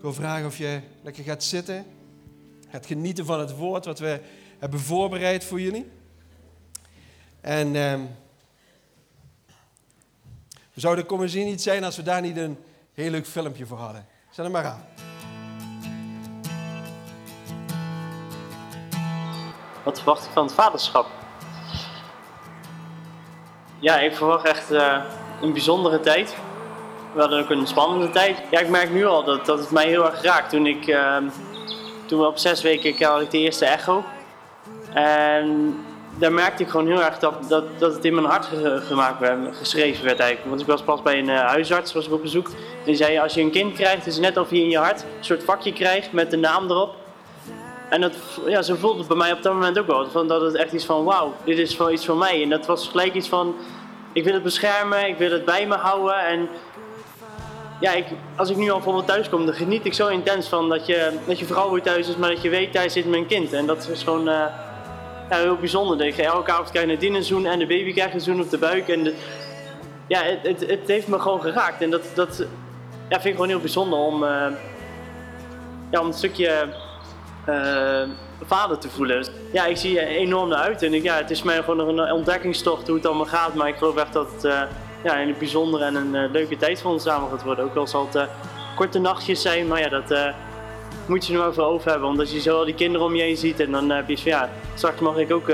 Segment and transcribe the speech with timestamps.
[0.00, 1.86] Ik wil vragen of je lekker gaat zitten.
[2.70, 4.20] Gaat genieten van het woord wat we
[4.58, 5.90] hebben voorbereid voor jullie.
[7.40, 8.00] En ehm,
[10.72, 12.58] we zouden de commissie niet zijn als we daar niet een
[12.94, 14.06] heel leuk filmpje voor hadden.
[14.30, 14.84] Zet hem maar aan.
[19.84, 21.06] Wat verwacht ik van het vaderschap?
[23.78, 25.04] Ja, ik verwacht echt uh,
[25.40, 26.36] een bijzondere tijd.
[27.12, 28.42] We hadden ook een spannende tijd.
[28.50, 30.50] Ja, ik merk nu al dat, dat het mij heel erg raakt.
[30.50, 31.16] Toen, ik, uh,
[32.06, 34.04] toen we op zes weken had ik de eerste echo.
[34.94, 35.76] En
[36.18, 39.56] daar merkte ik gewoon heel erg dat, dat, dat het in mijn hart gemaakt werd,
[39.56, 40.48] geschreven werd eigenlijk.
[40.48, 42.46] Want ik was pas bij een uh, huisarts, was ik op bezoek.
[42.46, 44.78] En die zei, als je een kind krijgt, is het net of je in je
[44.78, 46.94] hart een soort vakje krijgt met de naam erop.
[47.88, 48.12] En dat,
[48.46, 50.10] ja, zo voelde het bij mij op dat moment ook wel.
[50.10, 52.42] Van dat het echt iets van, wauw, dit is wel iets van mij.
[52.42, 53.54] En dat was gelijk iets van,
[54.12, 56.26] ik wil het beschermen, ik wil het bij me houden.
[56.26, 56.48] En
[57.80, 60.68] ja, ik, als ik nu al bijvoorbeeld thuis kom, dan geniet ik zo intens van
[60.68, 63.26] dat je, dat je vrouw weer thuis is, maar dat je weet, thuis zit mijn
[63.26, 63.52] kind.
[63.52, 64.44] En dat is gewoon uh,
[65.30, 65.98] ja, heel bijzonder.
[65.98, 68.50] Dat je elke avond krijg je een zoen en de baby krijgt een zoen op
[68.50, 68.88] de buik.
[68.88, 69.14] En de,
[70.06, 71.82] ja, het, het, het, heeft me gewoon geraakt.
[71.82, 72.38] En dat, dat
[73.08, 74.46] ja, vind ik gewoon heel bijzonder om, uh,
[75.90, 76.68] ja, om een stukje
[77.48, 78.02] uh,
[78.44, 79.26] vader te voelen.
[79.52, 80.82] Ja, ik zie enorm naar uit.
[80.82, 83.54] En ik, ja, het is mij gewoon een ontdekkingstocht hoe het allemaal gaat.
[83.54, 84.48] Maar ik geloof echt dat
[85.04, 87.64] ja, een bijzondere en een uh, leuke tijd voor ons samen gaat worden.
[87.64, 88.28] Ook al zal het
[88.76, 90.34] korte nachtjes zijn, maar ja, dat
[91.06, 92.08] moet je er maar voor over hebben.
[92.08, 94.30] Omdat je zo al die kinderen om je heen ziet en dan heb je van
[94.30, 95.52] ja, straks mag ik ook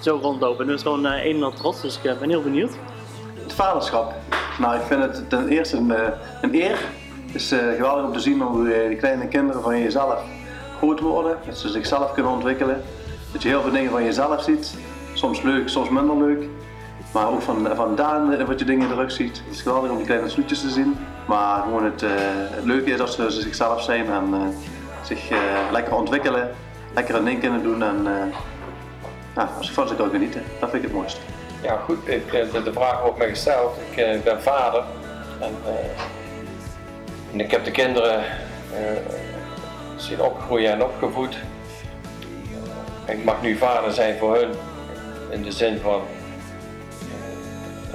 [0.00, 0.60] zo rondlopen.
[0.60, 2.72] En dat is gewoon een en trots, dus ik ben heel benieuwd.
[3.42, 4.14] Het vaderschap.
[4.58, 5.90] Nou, ik vind het ten eerste een,
[6.40, 6.78] een eer.
[7.26, 10.20] Het is geweldig om te zien hoe de kleine kinderen van jezelf
[10.78, 12.82] groot worden, dat ze zichzelf kunnen ontwikkelen.
[13.32, 14.74] Dat je heel veel dingen van jezelf ziet,
[15.14, 16.48] soms leuk, soms minder leuk.
[17.16, 19.42] Maar ook van, van Daan wat je dingen terug ziet.
[19.44, 20.96] Het is geweldig om die kleine snoetjes te zien.
[21.26, 22.10] Maar gewoon het, uh,
[22.50, 24.40] het leuke is dat ze, ze zichzelf zijn en uh,
[25.02, 25.30] zich
[25.72, 26.50] lekker ontwikkelen,
[26.94, 28.06] lekker een ding kunnen doen en
[29.34, 30.42] ja, als van ze kan genieten.
[30.60, 31.20] Dat vind ik het mooiste.
[31.62, 33.76] Ja goed, ik, de, de vraag wordt mij gesteld.
[33.90, 34.84] Ik ben vader
[35.40, 35.54] en,
[37.32, 38.24] en ik heb de kinderen
[39.96, 41.36] zien opgroeien en opgevoed.
[43.06, 44.50] Ik mag nu vader zijn voor hun
[45.30, 46.25] in de zin van eh,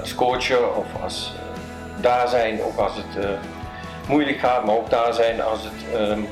[0.02, 3.30] als coacher of als uh, daar zijn, ook als het uh,
[4.08, 6.24] moeilijk gaat, maar ook daar zijn als het, uh,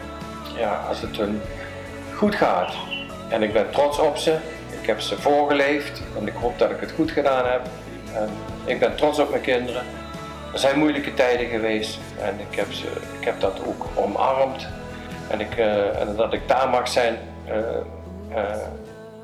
[0.57, 1.41] ja, als het hun
[2.15, 2.75] goed gaat.
[3.29, 4.37] En ik ben trots op ze,
[4.81, 7.61] ik heb ze voorgeleefd en ik hoop dat ik het goed gedaan heb.
[8.65, 9.83] Ik ben trots op mijn kinderen.
[10.53, 12.87] Er zijn moeilijke tijden geweest en ik heb, ze,
[13.21, 14.67] ik heb dat ook omarmd.
[15.29, 15.57] En, ik,
[15.99, 17.19] en dat ik daar mag zijn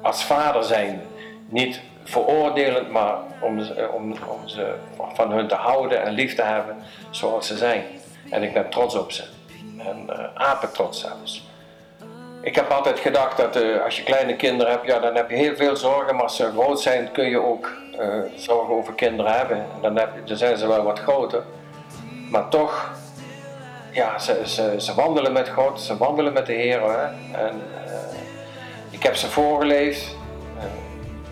[0.03, 1.01] als vader zijn.
[1.49, 3.59] Niet veroordelend, maar om,
[3.93, 4.75] om, om ze
[5.15, 6.77] van hun te houden en lief te hebben
[7.11, 7.85] zoals ze zijn.
[8.31, 9.25] En ik ben trots op ze.
[9.79, 11.49] En apen trots zelfs.
[12.41, 15.57] Ik heb altijd gedacht dat als je kleine kinderen hebt, ja, dan heb je heel
[15.57, 16.15] veel zorgen.
[16.15, 17.73] Maar als ze groot zijn, kun je ook
[18.37, 19.57] zorgen over kinderen hebben.
[19.57, 21.43] En dan, heb je, dan zijn ze wel wat groter.
[22.31, 22.91] Maar toch
[23.97, 24.43] ja, ze,
[24.79, 26.83] ze, wandelen met God, ze wandelen met de Heer.
[26.83, 27.45] En uh,
[28.91, 30.16] ik heb ze voorgeleefd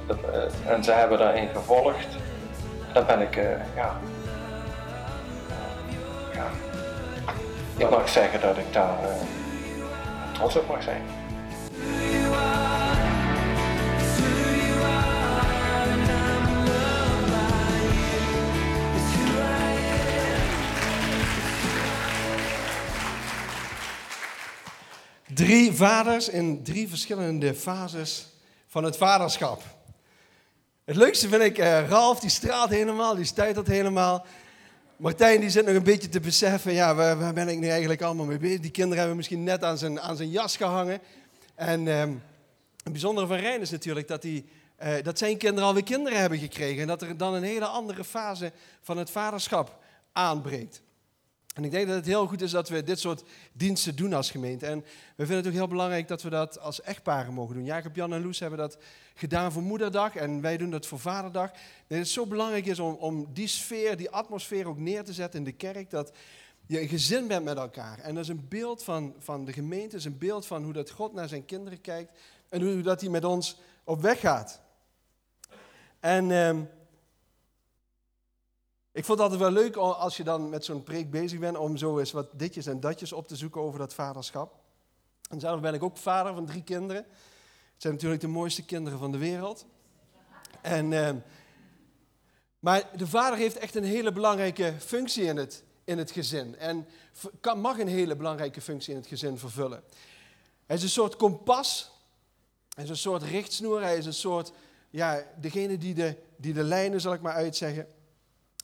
[0.09, 2.06] uh, en ze hebben daarin gevolgd.
[2.92, 4.00] Dan ben ik, uh, ja,
[6.32, 6.50] ja,
[7.76, 8.98] ik mag zeggen dat ik daar
[10.32, 11.03] trots op mag zijn.
[25.34, 28.26] Drie vaders in drie verschillende fases
[28.66, 29.62] van het vaderschap.
[30.84, 34.26] Het leukste vind ik, uh, Ralf die straalt helemaal, die stuitert helemaal.
[34.96, 38.02] Martijn die zit nog een beetje te beseffen, ja, waar, waar, ben ik nu eigenlijk
[38.02, 38.60] allemaal mee bezig?
[38.60, 41.00] Die kinderen hebben misschien net aan zijn, aan zijn jas gehangen.
[41.54, 42.22] En um,
[42.82, 44.44] het bijzondere van Rijn is natuurlijk dat, die,
[44.82, 46.80] uh, dat zijn kinderen alweer kinderen hebben gekregen.
[46.80, 48.52] En dat er dan een hele andere fase
[48.82, 49.78] van het vaderschap
[50.12, 50.82] aanbreekt.
[51.54, 53.22] En ik denk dat het heel goed is dat we dit soort
[53.53, 54.67] diensten doen als gemeente.
[54.67, 54.81] En
[55.17, 57.64] we vinden het ook heel belangrijk dat we dat als echtparen mogen doen.
[57.64, 58.78] Jacob, Jan en Loes hebben dat
[59.14, 61.50] gedaan voor Moederdag en wij doen dat voor Vaderdag.
[61.87, 65.38] Dat het zo belangrijk is om, om die sfeer, die atmosfeer ook neer te zetten
[65.38, 65.90] in de kerk.
[65.90, 66.12] Dat
[66.67, 67.99] je een gezin bent met elkaar.
[67.99, 70.90] En dat is een beeld van, van de gemeente, is een beeld van hoe dat
[70.90, 72.19] God naar zijn kinderen kijkt.
[72.49, 74.61] En hoe dat hij met ons op weg gaat.
[76.00, 76.31] En...
[76.31, 76.56] Uh,
[78.94, 81.76] ik vond het altijd wel leuk als je dan met zo'n preek bezig bent om
[81.76, 84.55] zo eens wat ditjes en datjes op te zoeken over dat vaderschap.
[85.31, 87.02] En zelf ben ik ook vader van drie kinderen.
[87.02, 89.67] Het zijn natuurlijk de mooiste kinderen van de wereld.
[90.61, 91.11] En, uh,
[92.58, 96.56] maar de vader heeft echt een hele belangrijke functie in het, in het gezin.
[96.56, 96.87] En
[97.40, 99.82] kan, mag een hele belangrijke functie in het gezin vervullen.
[100.67, 101.90] Hij is een soort kompas.
[102.75, 103.82] Hij is een soort richtsnoer.
[103.82, 104.52] Hij is een soort,
[104.90, 107.87] ja, degene die de, die de lijnen, zal ik maar uitzeggen,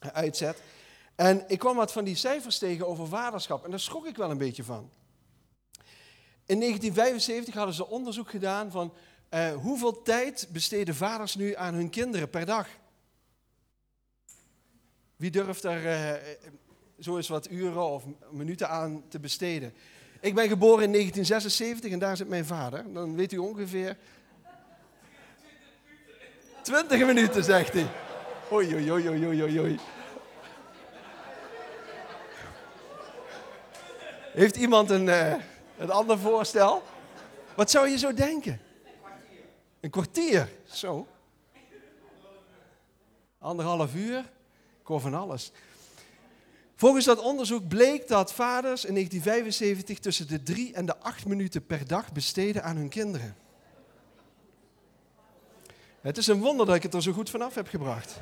[0.09, 0.57] uitzet.
[1.15, 3.63] En ik kwam wat van die cijfers tegen over vaderschap.
[3.63, 4.89] En daar schrok ik wel een beetje van.
[6.45, 8.93] In 1975 hadden ze onderzoek gedaan van
[9.33, 12.67] uh, hoeveel tijd besteden vaders nu aan hun kinderen per dag?
[15.15, 16.33] Wie durft er uh,
[16.99, 19.73] zo eens wat uren of minuten aan te besteden?
[20.19, 22.93] Ik ben geboren in 1976 en daar zit mijn vader.
[22.93, 23.97] Dan weet u ongeveer.
[26.61, 28.10] 20 minuten, zegt hij.
[28.51, 29.79] Oei, oei, oei, oei, oei.
[34.33, 35.33] Heeft iemand een, uh,
[35.77, 36.83] een ander voorstel?
[37.55, 38.61] Wat zou je zo denken?
[39.79, 41.07] Een kwartier, zo.
[43.39, 44.19] Anderhalf uur,
[44.81, 45.51] ik hoor van alles.
[46.75, 51.65] Volgens dat onderzoek bleek dat vaders in 1975 tussen de drie en de acht minuten
[51.65, 53.35] per dag besteden aan hun kinderen.
[56.01, 58.19] Het is een wonder dat ik het er zo goed vanaf heb gebracht.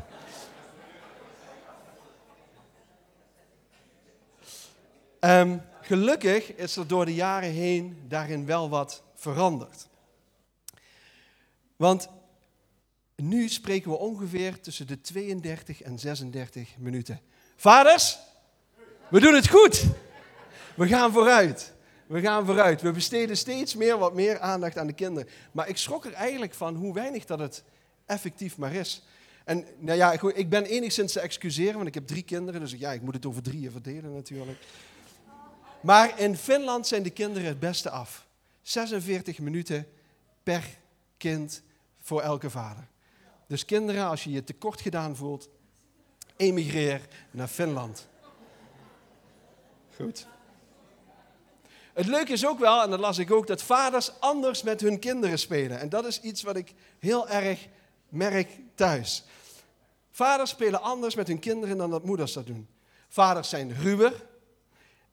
[5.19, 9.87] Um, gelukkig is er door de jaren heen daarin wel wat veranderd.
[11.75, 12.09] Want
[13.15, 17.21] nu spreken we ongeveer tussen de 32 en 36 minuten.
[17.55, 18.19] Vaders,
[19.09, 19.85] we doen het goed.
[20.75, 21.73] We gaan vooruit.
[22.09, 22.81] We gaan vooruit.
[22.81, 25.29] We besteden steeds meer wat meer aandacht aan de kinderen.
[25.51, 27.63] Maar ik schrok er eigenlijk van hoe weinig dat het
[28.05, 29.03] effectief maar is.
[29.45, 32.59] En nou ja, ik ben enigszins te excuseren, want ik heb drie kinderen.
[32.59, 34.59] Dus ja, ik moet het over drieën verdelen natuurlijk.
[35.81, 38.27] Maar in Finland zijn de kinderen het beste af.
[38.61, 39.87] 46 minuten
[40.43, 40.63] per
[41.17, 41.61] kind
[41.99, 42.87] voor elke vader.
[43.47, 45.49] Dus kinderen, als je je tekort gedaan voelt,
[46.35, 47.01] emigreer
[47.31, 48.07] naar Finland.
[49.95, 50.27] Goed.
[51.99, 54.99] Het leuke is ook wel, en dat las ik ook, dat vaders anders met hun
[54.99, 55.79] kinderen spelen.
[55.79, 57.67] En dat is iets wat ik heel erg
[58.09, 59.23] merk thuis.
[60.11, 62.67] Vaders spelen anders met hun kinderen dan dat moeders dat doen.
[63.07, 64.25] Vaders zijn ruwer,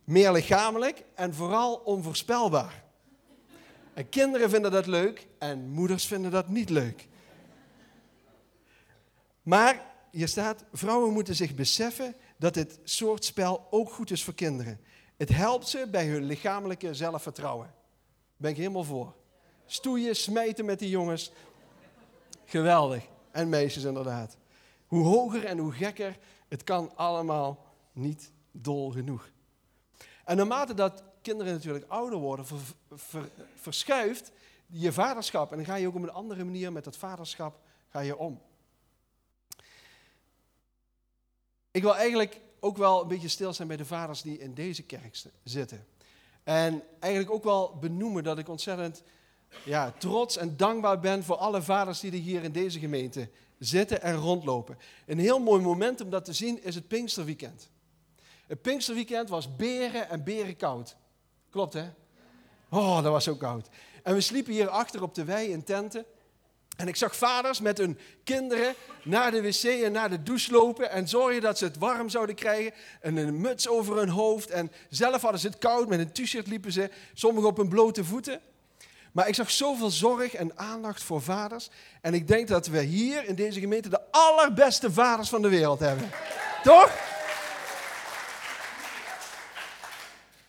[0.05, 2.85] meer lichamelijk en vooral onvoorspelbaar.
[3.95, 7.09] En kinderen vinden dat leuk en moeders vinden dat niet leuk.
[9.43, 14.35] Maar hier staat, vrouwen moeten zich beseffen dat dit soort spel ook goed is voor
[14.35, 14.81] kinderen.
[15.17, 17.75] Het helpt ze bij hun lichamelijke zelfvertrouwen.
[18.37, 19.15] Ben ik helemaal voor.
[19.67, 21.33] Stoeien, smijten met die jongens.
[22.45, 23.05] Geweldig.
[23.31, 24.37] En meisjes inderdaad.
[24.87, 26.19] Hoe hoger en hoe gekker,
[26.49, 29.31] het kan allemaal niet dol genoeg.
[30.25, 32.47] En naarmate dat kinderen natuurlijk ouder worden,
[33.55, 34.33] verschuift
[34.67, 35.51] je vaderschap.
[35.51, 38.41] En dan ga je ook op een andere manier met dat vaderschap ga je om.
[41.71, 44.83] Ik wil eigenlijk ook wel een beetje stil zijn bij de vaders die in deze
[44.83, 45.87] kerk zitten.
[46.45, 49.03] En eigenlijk ook wel benoemen dat ik ontzettend
[49.65, 54.03] ja, trots en dankbaar ben voor alle vaders die er hier in deze gemeente zitten
[54.03, 54.79] en rondlopen.
[55.07, 57.71] Een heel mooi moment om dat te zien is het Pinksterweekend.
[58.47, 60.97] Het Pinksterweekend was beren en beren koud.
[61.51, 61.89] Klopt hè?
[62.69, 63.69] Oh, dat was zo koud.
[64.03, 66.05] En we sliepen hier achter op de wei in tenten.
[66.77, 70.91] En ik zag vaders met hun kinderen naar de wc en naar de douche lopen
[70.91, 72.73] en zorgen dat ze het warm zouden krijgen.
[73.01, 74.51] En een muts over hun hoofd.
[74.51, 78.05] En zelf hadden ze het koud, met een t-shirt liepen ze, sommigen op hun blote
[78.05, 78.41] voeten.
[79.13, 81.71] Maar ik zag zoveel zorg en aandacht voor vaders.
[82.01, 85.81] En ik denk dat we hier in deze gemeente de allerbeste vaders van de wereld
[85.81, 86.11] hebben.
[86.63, 87.16] Toch?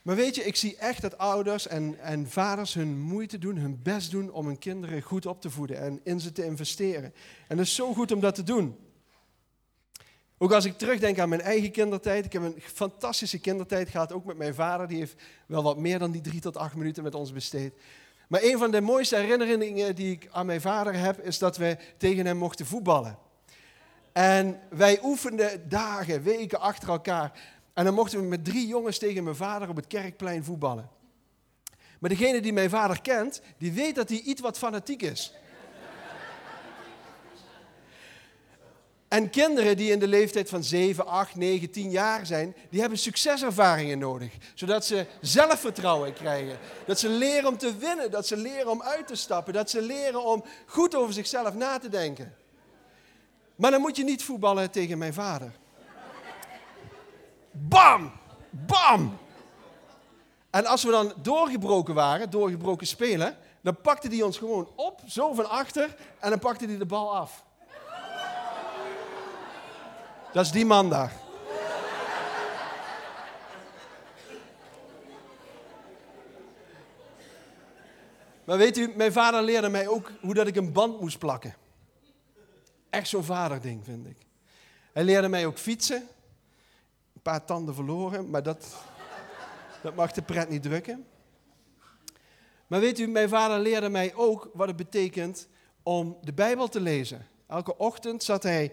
[0.07, 3.79] Maar weet je, ik zie echt dat ouders en, en vaders hun moeite doen, hun
[3.83, 7.13] best doen om hun kinderen goed op te voeden en in ze te investeren.
[7.47, 8.77] En het is zo goed om dat te doen.
[10.37, 12.25] Ook als ik terugdenk aan mijn eigen kindertijd.
[12.25, 14.87] Ik heb een fantastische kindertijd gehad, ook met mijn vader.
[14.87, 17.73] Die heeft wel wat meer dan die drie tot acht minuten met ons besteed.
[18.27, 21.77] Maar een van de mooiste herinneringen die ik aan mijn vader heb, is dat we
[21.97, 23.17] tegen hem mochten voetballen.
[24.11, 27.39] En wij oefenden dagen, weken achter elkaar.
[27.77, 30.89] En dan mochten we met drie jongens tegen mijn vader op het kerkplein voetballen.
[31.99, 35.33] Maar degene die mijn vader kent, die weet dat hij iets wat fanatiek is.
[39.07, 42.97] En kinderen die in de leeftijd van 7, 8, 9, 10 jaar zijn, die hebben
[42.97, 44.33] succeservaringen nodig.
[44.53, 46.57] Zodat ze zelfvertrouwen krijgen.
[46.85, 49.81] Dat ze leren om te winnen, dat ze leren om uit te stappen, dat ze
[49.81, 52.35] leren om goed over zichzelf na te denken.
[53.55, 55.51] Maar dan moet je niet voetballen tegen mijn vader.
[57.59, 58.11] Bam!
[58.49, 59.17] Bam!
[60.49, 65.33] En als we dan doorgebroken waren, doorgebroken spelen, dan pakte hij ons gewoon op, zo
[65.33, 67.45] van achter, en dan pakte hij de bal af.
[70.33, 71.13] Dat is die man daar.
[78.43, 81.55] Maar weet u, mijn vader leerde mij ook hoe dat ik een band moest plakken.
[82.89, 84.17] Echt zo'n vaderding, vind ik.
[84.93, 86.07] Hij leerde mij ook fietsen.
[87.27, 88.75] Paar tanden verloren, maar dat,
[89.81, 91.05] dat mag de pret niet drukken.
[92.67, 95.47] Maar weet u, mijn vader leerde mij ook wat het betekent
[95.83, 97.27] om de Bijbel te lezen.
[97.47, 98.71] Elke ochtend zat hij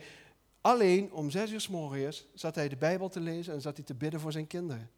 [0.60, 3.84] alleen om zes uur s morgens zat hij de Bijbel te lezen en zat hij
[3.84, 4.90] te bidden voor zijn kinderen.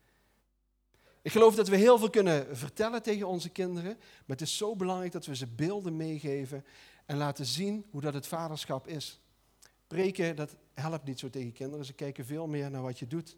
[1.23, 4.77] Ik geloof dat we heel veel kunnen vertellen tegen onze kinderen, maar het is zo
[4.77, 6.65] belangrijk dat we ze beelden meegeven
[7.07, 9.21] en laten zien hoe dat het vaderschap is.
[9.87, 13.37] Preken, dat helpt niet zo tegen kinderen, ze kijken veel meer naar wat je doet.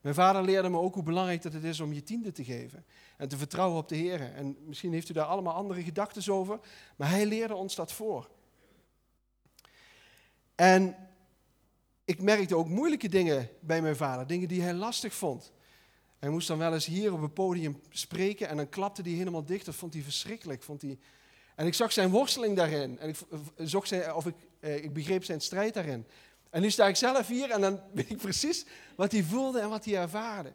[0.00, 2.84] Mijn vader leerde me ook hoe belangrijk dat het is om je tiende te geven
[3.16, 4.20] en te vertrouwen op de Heer.
[4.34, 6.60] En misschien heeft u daar allemaal andere gedachten over,
[6.96, 8.28] maar hij leerde ons dat voor.
[10.54, 10.96] En
[12.04, 15.52] ik merkte ook moeilijke dingen bij mijn vader, dingen die hij lastig vond.
[16.18, 19.44] Hij moest dan wel eens hier op het podium spreken en dan klapte hij helemaal
[19.44, 19.64] dicht.
[19.64, 20.62] Dat vond hij verschrikkelijk.
[20.62, 20.98] Vond hij...
[21.54, 22.98] En ik zag zijn worsteling daarin.
[22.98, 23.16] En ik,
[23.56, 26.06] zocht zijn, of ik, eh, ik begreep zijn strijd daarin.
[26.50, 28.64] En nu sta ik zelf hier en dan weet ik precies
[28.96, 30.52] wat hij voelde en wat hij ervaarde.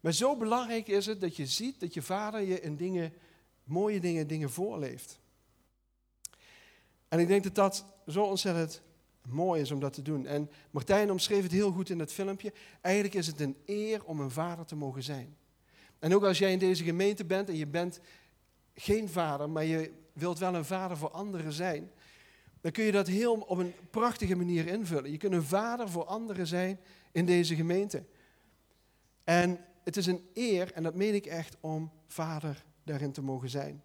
[0.00, 3.12] Maar zo belangrijk is het dat je ziet dat je vader je in dingen,
[3.64, 5.20] mooie dingen, dingen voorleeft.
[7.08, 8.82] En ik denk dat dat zo ontzettend
[9.28, 10.26] mooi is om dat te doen.
[10.26, 12.52] En Martijn omschreef het heel goed in het filmpje.
[12.80, 15.36] Eigenlijk is het een eer om een vader te mogen zijn.
[15.98, 18.00] En ook als jij in deze gemeente bent en je bent
[18.74, 21.90] geen vader, maar je wilt wel een vader voor anderen zijn,
[22.62, 25.10] dan kun je dat heel op een prachtige manier invullen.
[25.10, 26.80] Je kunt een vader voor anderen zijn
[27.12, 28.04] in deze gemeente.
[29.24, 33.48] En het is een eer, en dat meen ik echt, om vader daarin te mogen
[33.48, 33.82] zijn.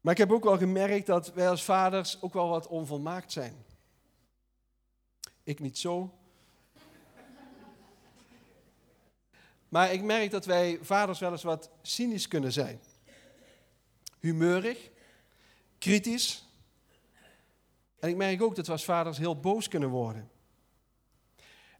[0.00, 3.64] Maar ik heb ook wel gemerkt dat wij als vaders ook wel wat onvolmaakt zijn.
[5.42, 6.14] Ik niet zo.
[9.68, 12.80] Maar ik merk dat wij vaders wel eens wat cynisch kunnen zijn.
[14.20, 14.90] Humeurig,
[15.78, 16.48] kritisch.
[17.98, 20.30] En ik merk ook dat we als vaders heel boos kunnen worden.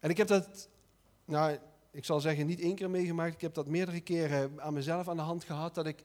[0.00, 0.68] En ik heb dat,
[1.24, 1.58] nou,
[1.90, 3.34] ik zal zeggen, niet één keer meegemaakt.
[3.34, 6.02] Ik heb dat meerdere keren aan mezelf aan de hand gehad, dat ik,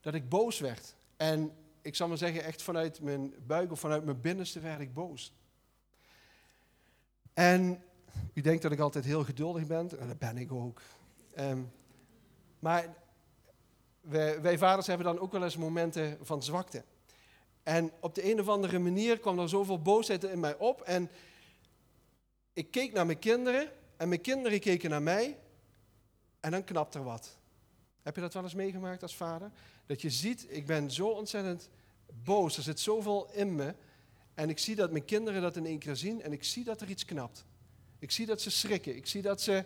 [0.00, 0.94] dat ik boos werd.
[1.16, 4.94] En ik zal maar zeggen, echt vanuit mijn buik of vanuit mijn binnenste werd ik
[4.94, 5.32] boos.
[7.32, 7.82] En
[8.32, 10.80] u denkt dat ik altijd heel geduldig ben, en dat ben ik ook.
[11.38, 11.72] Um,
[12.58, 12.94] maar
[14.00, 16.84] wij, wij, vaders hebben dan ook wel eens momenten van zwakte.
[17.70, 20.80] En op de een of andere manier kwam er zoveel boosheid in mij op.
[20.80, 21.10] En
[22.52, 25.38] ik keek naar mijn kinderen en mijn kinderen keken naar mij.
[26.40, 27.38] En dan knapt er wat.
[28.02, 29.50] Heb je dat wel eens meegemaakt als vader?
[29.86, 31.68] Dat je ziet, ik ben zo ontzettend
[32.24, 33.74] boos, er zit zoveel in me.
[34.34, 36.80] En ik zie dat mijn kinderen dat in één keer zien en ik zie dat
[36.80, 37.44] er iets knapt.
[37.98, 38.96] Ik zie dat ze schrikken.
[38.96, 39.64] Ik zie dat ze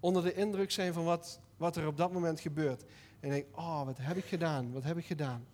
[0.00, 2.82] onder de indruk zijn van wat, wat er op dat moment gebeurt.
[3.20, 4.72] En ik denk, oh, wat heb ik gedaan?
[4.72, 5.46] Wat heb ik gedaan?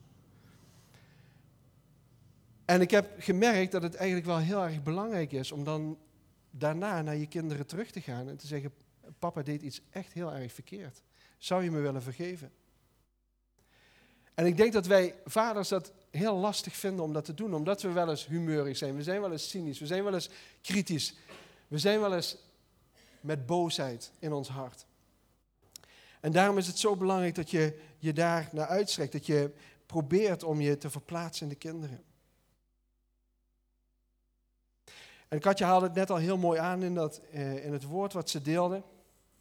[2.64, 5.98] En ik heb gemerkt dat het eigenlijk wel heel erg belangrijk is om dan
[6.50, 8.72] daarna naar je kinderen terug te gaan en te zeggen,
[9.18, 11.02] papa deed iets echt heel erg verkeerd.
[11.38, 12.52] Zou je me willen vergeven?
[14.34, 17.82] En ik denk dat wij vaders dat heel lastig vinden om dat te doen, omdat
[17.82, 18.96] we wel eens humeurig zijn.
[18.96, 21.16] We zijn wel eens cynisch, we zijn wel eens kritisch.
[21.68, 22.36] We zijn wel eens
[23.20, 24.86] met boosheid in ons hart.
[26.20, 29.50] En daarom is het zo belangrijk dat je je daar naar uitstrekt, dat je
[29.86, 32.04] probeert om je te verplaatsen in de kinderen.
[35.32, 38.12] En Katja haalde het net al heel mooi aan in, dat, eh, in het woord
[38.12, 38.82] wat ze deelde.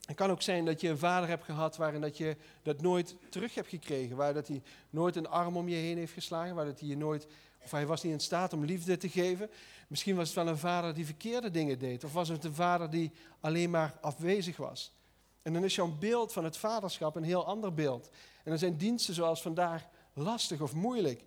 [0.06, 3.16] Het kan ook zijn dat je een vader hebt gehad waarin dat je dat nooit
[3.30, 4.16] terug hebt gekregen.
[4.16, 6.56] Waar dat hij nooit een arm om je heen heeft geslagen.
[6.56, 7.28] Waar dat hij je nooit,
[7.64, 9.50] of hij was niet in staat om liefde te geven.
[9.88, 12.04] Misschien was het wel een vader die verkeerde dingen deed.
[12.04, 14.94] Of was het een vader die alleen maar afwezig was.
[15.42, 18.10] En dan is jouw beeld van het vaderschap een heel ander beeld.
[18.44, 21.20] En dan zijn diensten zoals vandaag lastig of moeilijk.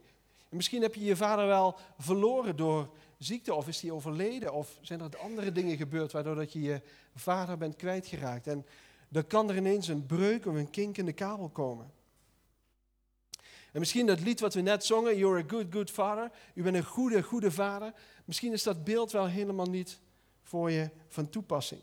[0.48, 2.88] En misschien heb je je vader wel verloren door
[3.24, 6.80] ziekte of is hij overleden of zijn er andere dingen gebeurd waardoor dat je je
[7.14, 8.46] vader bent kwijtgeraakt.
[8.46, 8.66] En
[9.08, 11.92] dan kan er ineens een breuk of een kink in de kabel komen.
[13.72, 16.30] En misschien dat lied wat we net zongen, You're a good, good father.
[16.54, 17.92] U bent een goede, goede vader.
[18.24, 20.00] Misschien is dat beeld wel helemaal niet
[20.42, 21.80] voor je van toepassing.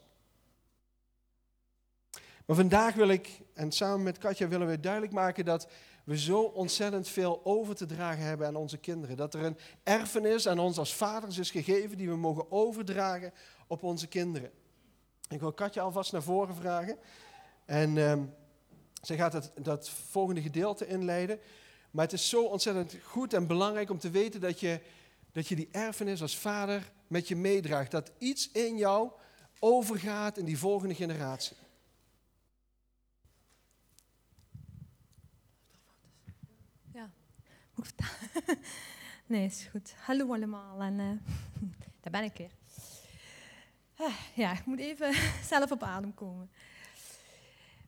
[2.45, 5.67] Maar vandaag wil ik, en samen met Katja willen we duidelijk maken dat
[6.03, 9.17] we zo ontzettend veel over te dragen hebben aan onze kinderen.
[9.17, 13.33] Dat er een erfenis aan ons als vaders is gegeven die we mogen overdragen
[13.67, 14.51] op onze kinderen.
[15.29, 16.97] Ik wil Katja alvast naar voren vragen.
[17.65, 18.13] En uh,
[19.01, 21.39] zij gaat het, dat volgende gedeelte inleiden.
[21.91, 24.79] Maar het is zo ontzettend goed en belangrijk om te weten dat je,
[25.31, 27.91] dat je die erfenis als vader met je meedraagt.
[27.91, 29.11] Dat iets in jou
[29.59, 31.57] overgaat in die volgende generatie.
[37.75, 38.59] Vertalen?
[39.31, 39.93] Nee, is goed.
[39.97, 40.81] Hallo allemaal.
[40.81, 41.05] En eh,
[42.01, 42.51] daar ben ik weer.
[43.95, 45.13] Ah, ja, ik moet even
[45.51, 46.49] zelf op adem komen.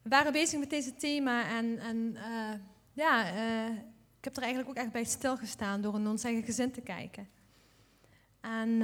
[0.01, 2.59] We waren bezig met deze thema en, en eh,
[2.93, 3.75] ja, eh,
[4.17, 7.29] ik heb er eigenlijk ook echt bij stilgestaan door in ons eigen gezin te kijken.
[8.41, 8.81] En,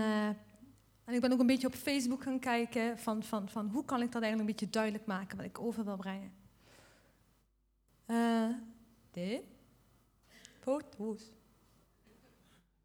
[1.05, 4.01] en ik ben ook een beetje op Facebook gaan kijken van, van, van hoe kan
[4.01, 6.31] ik dat eigenlijk een beetje duidelijk maken wat ik over wil brengen.
[9.11, 9.41] Dit.
[10.59, 11.31] Foto's.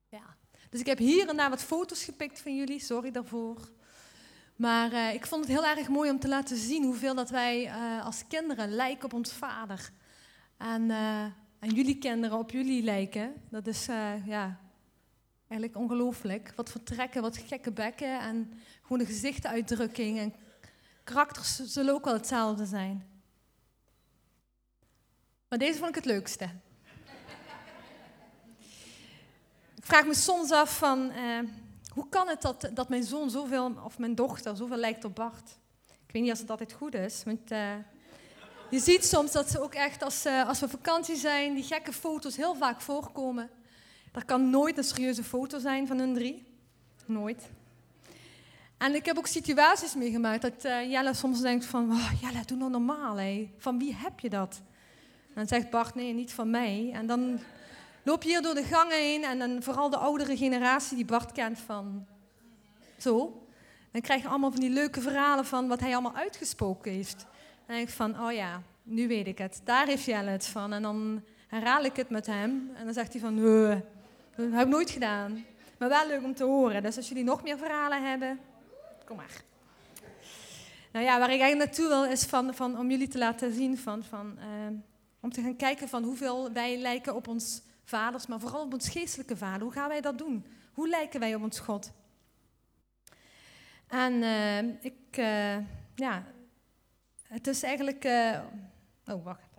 [0.08, 0.36] Ja.
[0.70, 3.70] Dus ik heb hier en daar wat foto's gepikt van jullie, sorry daarvoor.
[4.56, 7.66] Maar eh, ik vond het heel erg mooi om te laten zien hoeveel dat wij
[7.66, 9.90] eh, als kinderen lijken op ons vader.
[10.56, 11.22] En, eh,
[11.58, 13.34] en jullie kinderen op jullie lijken.
[13.50, 13.86] Dat is
[14.24, 14.60] ja,
[15.48, 16.52] eigenlijk ongelooflijk.
[16.56, 20.34] Wat voor trekken, wat gekke bekken en gewoon de gezichtsuitdrukking en
[21.04, 23.12] karakters zullen ook wel hetzelfde zijn.
[25.48, 26.44] Maar deze vond ik het leukste.
[29.73, 31.38] ik vraag me soms af van, eh,
[31.94, 35.58] hoe kan het dat, dat mijn zoon zoveel, of mijn dochter zoveel lijkt op Bart?
[36.06, 37.74] Ik weet niet of het altijd goed is, want eh,
[38.70, 41.92] je ziet soms dat ze ook echt, als, eh, als we vakantie zijn, die gekke
[41.92, 43.50] foto's heel vaak voorkomen.
[44.12, 46.46] Er kan nooit een serieuze foto zijn van hun drie.
[47.06, 47.48] Nooit.
[48.78, 52.56] En ik heb ook situaties meegemaakt dat eh, Jelle soms denkt van, oh, Jelle, doe
[52.56, 53.46] nou normaal.
[53.58, 54.60] Van wie heb je dat?
[55.26, 56.90] En dan zegt Bart, nee, niet van mij.
[56.92, 57.40] En dan
[58.04, 61.32] loop je hier door de gangen heen en dan vooral de oudere generatie die Bart
[61.32, 62.06] kent van
[62.98, 63.46] zo.
[63.90, 67.26] Dan krijg je allemaal van die leuke verhalen van wat hij allemaal uitgesproken heeft.
[67.66, 69.60] Dan denk ik van, oh ja, nu weet ik het.
[69.64, 70.72] Daar heeft Jelle het van.
[70.72, 72.70] En dan herhaal ik het met hem.
[72.74, 73.82] En dan zegt hij van, nee,
[74.36, 75.44] dat heb ik nooit gedaan.
[75.78, 76.82] Maar wel leuk om te horen.
[76.82, 78.40] Dus als jullie nog meer verhalen hebben,
[79.04, 79.42] kom maar.
[80.92, 83.78] Nou ja, waar ik eigenlijk naartoe wil is van, van, om jullie te laten zien
[83.78, 84.46] van, van eh,
[85.20, 88.88] om te gaan kijken van hoeveel wij lijken op ons vaders, maar vooral op ons
[88.88, 89.62] geestelijke vader.
[89.62, 90.46] Hoe gaan wij dat doen?
[90.72, 91.92] Hoe lijken wij op ons God?
[93.86, 95.56] En eh, ik, eh,
[95.94, 96.24] ja,
[97.22, 98.04] het is eigenlijk.
[98.04, 98.40] eh,
[99.06, 99.52] oh, wacht.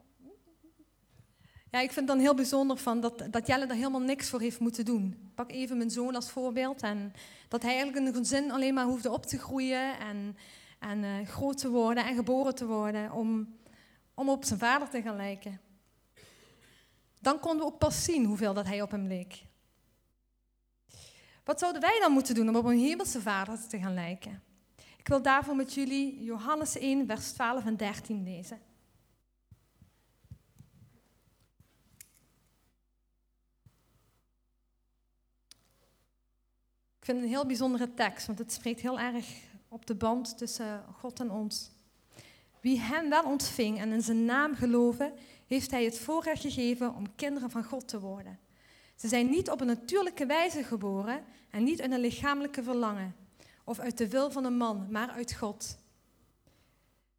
[1.72, 4.42] Ja, ik vind het dan heel bijzonder van dat, dat Jelle er helemaal niks voor
[4.42, 5.18] heeft moeten doen.
[5.22, 6.82] Ik pak even mijn zoon als voorbeeld.
[6.82, 7.14] En
[7.48, 10.38] dat hij eigenlijk in een gezin alleen maar hoefde op te groeien en,
[10.80, 13.56] en groot te worden en geboren te worden om,
[14.14, 15.60] om op zijn vader te gaan lijken.
[17.26, 19.44] Dan konden we ook pas zien hoeveel dat hij op hem leek.
[21.44, 24.44] Wat zouden wij dan moeten doen om op een hemelse vader te gaan lijken?
[24.98, 28.60] Ik wil daarvoor met jullie Johannes 1, vers 12 en 13 lezen.
[37.00, 39.26] Ik vind het een heel bijzondere tekst, want het spreekt heel erg
[39.68, 41.72] op de band tussen God en ons.
[42.60, 45.14] Wie hem wel ontving en in zijn naam geloven,
[45.48, 48.40] heeft hij het voorrecht gegeven om kinderen van God te worden.
[48.96, 53.16] Ze zijn niet op een natuurlijke wijze geboren en niet uit een lichamelijke verlangen
[53.64, 55.78] of uit de wil van een man, maar uit God.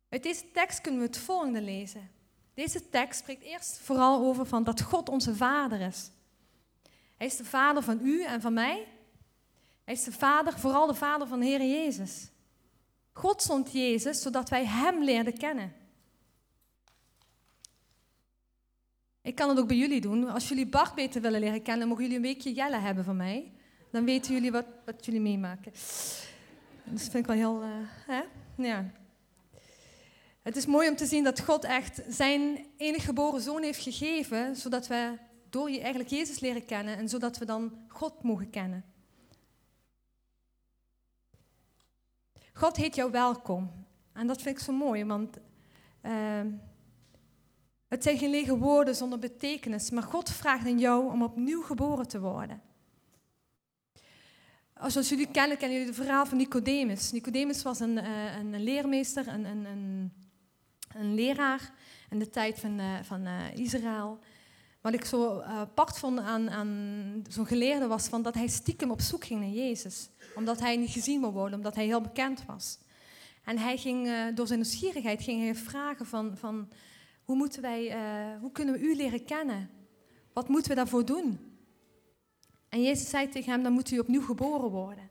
[0.09, 2.11] Uit deze tekst kunnen we het volgende lezen.
[2.55, 6.11] Deze tekst spreekt eerst vooral over van dat God onze vader is.
[7.17, 8.87] Hij is de vader van u en van mij.
[9.85, 12.31] Hij is de vader, vooral de vader van de Heer Jezus.
[13.13, 15.75] God zond Jezus zodat wij Hem leerden kennen.
[19.27, 20.29] Ik kan het ook bij jullie doen.
[20.29, 23.53] Als jullie Bart beter willen leren kennen, mogen jullie een weekje Jelle hebben van mij.
[23.91, 25.73] Dan weten jullie wat, wat jullie meemaken.
[25.73, 26.25] Dus
[26.85, 27.63] dat vind ik wel heel...
[27.63, 27.69] eh,
[28.07, 28.23] hè?
[28.57, 28.91] Ja.
[30.43, 34.57] Het is mooi om te zien dat God echt zijn enige geboren zoon heeft gegeven,
[34.57, 35.19] zodat we
[35.51, 38.85] door je eigenlijk Jezus leren kennen en zodat we dan God mogen kennen.
[42.53, 43.87] God heet jou welkom.
[44.13, 45.37] En dat vind ik zo mooi, want
[46.03, 46.41] uh,
[47.97, 52.09] het zijn geen lege woorden zonder betekenis, maar God vraagt aan jou om opnieuw geboren
[52.09, 52.61] te worden.
[54.87, 57.13] Zoals jullie kennen, kennen jullie het verhaal van Nicodemus.
[57.13, 59.67] Nicodemus was een, uh, een leermeester, een, een,
[60.95, 61.73] een, leraar
[62.11, 64.19] in de tijd van, uh, van uh, Israël.
[64.81, 69.01] Wat ik zo apart vond aan, aan zo'n geleerde was van dat hij stiekem op
[69.01, 70.09] zoek ging naar Jezus.
[70.35, 72.79] Omdat hij niet gezien wil worden, omdat hij heel bekend was.
[73.45, 76.69] En hij ging, door zijn nieuwsgierigheid ging hij vragen van, van
[77.27, 77.97] hoe, moeten wij,
[78.41, 79.71] hoe kunnen we u leren kennen?
[80.33, 81.39] Wat moeten we daarvoor doen?
[82.69, 85.11] En Jezus zei tegen hem, dan moet u opnieuw geboren worden.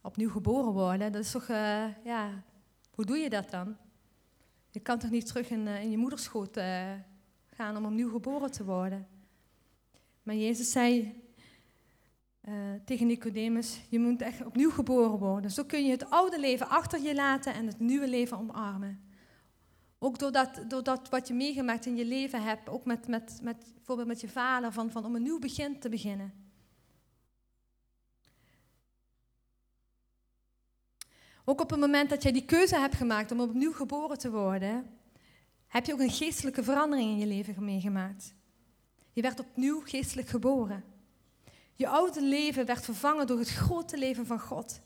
[0.00, 2.42] Opnieuw geboren worden, dat is toch, uh, ja,
[2.90, 3.76] hoe doe je dat dan?
[4.70, 6.92] Je kan toch niet terug in, uh, in je moederschoot uh,
[7.46, 9.06] gaan om opnieuw geboren te worden?
[10.22, 11.22] Maar Jezus zei
[12.84, 15.50] tegen Nicodemus, je moet echt opnieuw geboren worden.
[15.50, 19.07] Zo kun je het oude leven achter je laten en het nieuwe leven omarmen.
[19.98, 24.08] Ook doordat, doordat wat je meegemaakt in je leven hebt, ook met, met, met, bijvoorbeeld
[24.08, 26.32] met je vader, van, van om een nieuw begin te beginnen.
[31.44, 34.98] Ook op het moment dat jij die keuze hebt gemaakt om opnieuw geboren te worden,
[35.66, 38.34] heb je ook een geestelijke verandering in je leven meegemaakt.
[39.12, 40.84] Je werd opnieuw geestelijk geboren.
[41.74, 44.80] Je oude leven werd vervangen door het grote leven van God.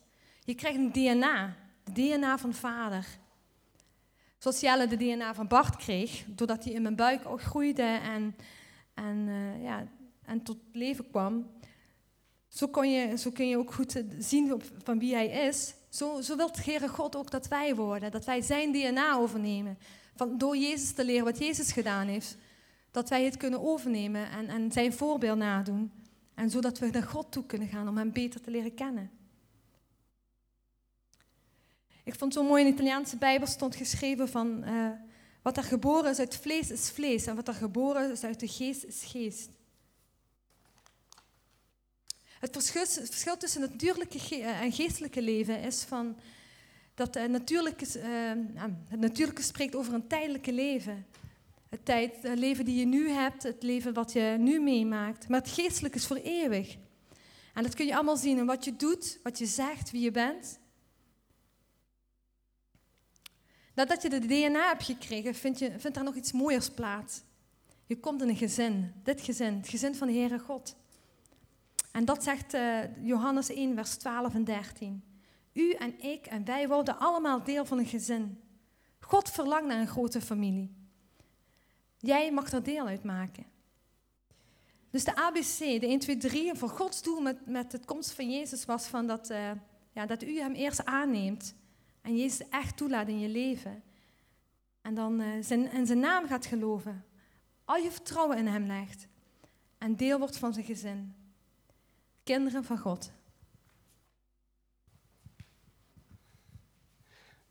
[0.44, 3.06] Je krijgt een DNA, de DNA van vader.
[4.42, 8.36] Zoals Jelle de DNA van Bart kreeg, doordat hij in mijn buik ook groeide en,
[8.94, 9.86] en, uh, ja,
[10.24, 11.46] en tot leven kwam.
[12.48, 15.74] Zo, kon je, zo kun je ook goed zien van wie hij is.
[15.88, 19.78] Zo, zo wil Heere God ook dat wij worden, dat wij zijn DNA overnemen.
[20.14, 22.36] Van, door Jezus te leren wat Jezus gedaan heeft,
[22.90, 25.92] dat wij het kunnen overnemen en, en zijn voorbeeld nadoen.
[26.34, 29.10] En zodat we naar God toe kunnen gaan om hem beter te leren kennen.
[32.04, 34.90] Ik vond zo mooi in de Italiaanse Bijbel stond geschreven van uh,
[35.42, 38.48] wat er geboren is uit vlees is vlees en wat er geboren is uit de
[38.48, 39.50] geest is geest.
[42.38, 46.16] Het verschil, het tussen het natuurlijke en geestelijke leven is van
[46.94, 51.06] dat het natuurlijke, uh, het natuurlijke spreekt over een tijdelijke leven.
[51.68, 55.28] Het, tijd, het leven die je nu hebt, het leven wat je nu meemaakt.
[55.28, 56.76] Maar het geestelijke is voor eeuwig.
[57.54, 60.10] En dat kun je allemaal zien in wat je doet, wat je zegt, wie je
[60.10, 60.60] bent.
[63.74, 67.22] Nadat je de DNA hebt gekregen, vind je, vindt er nog iets mooiers plaats.
[67.86, 70.76] Je komt in een gezin, dit gezin, het gezin van de Heere God.
[71.90, 75.02] En dat zegt uh, Johannes 1, vers 12 en 13.
[75.52, 78.40] U en ik en wij worden allemaal deel van een gezin.
[79.00, 80.74] God verlangt naar een grote familie.
[81.98, 83.44] Jij mag er deel uitmaken.
[84.90, 88.30] Dus de ABC, de 1, 2, 3, voor Gods doel met, met het komst van
[88.30, 89.50] Jezus was van dat, uh,
[89.92, 91.54] ja, dat u hem eerst aanneemt
[92.02, 93.82] en Jezus echt toelaat in je leven.
[94.80, 97.04] En dan zijn, in zijn naam gaat geloven.
[97.64, 99.06] Al je vertrouwen in hem legt.
[99.78, 101.14] En deel wordt van zijn gezin.
[102.22, 103.12] Kinderen van God.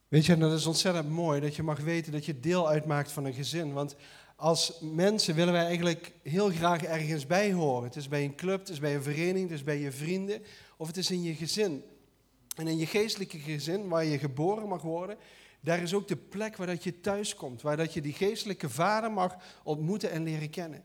[0.08, 3.26] Weet je, dat is ontzettend mooi dat je mag weten dat je deel uitmaakt van
[3.26, 3.74] een gezin.
[3.74, 3.96] Want
[4.36, 7.84] als mensen willen wij eigenlijk heel graag ergens bij horen.
[7.84, 10.42] Het is bij een club, het is bij een vereniging, het is bij je vrienden
[10.78, 11.84] of het is in je gezin.
[12.62, 15.18] En in je geestelijke gezin, waar je geboren mag worden,
[15.60, 17.62] daar is ook de plek waar dat je thuis komt.
[17.62, 20.84] Waar dat je die geestelijke vader mag ontmoeten en leren kennen.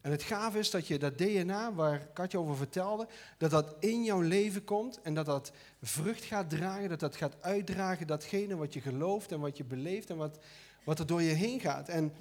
[0.00, 4.04] En het gaaf is dat je dat DNA, waar Katja over vertelde, dat dat in
[4.04, 5.52] jouw leven komt en dat dat
[5.82, 10.10] vrucht gaat dragen, dat dat gaat uitdragen, datgene wat je gelooft en wat je beleeft
[10.10, 10.38] en wat,
[10.84, 11.88] wat er door je heen gaat.
[11.88, 12.12] En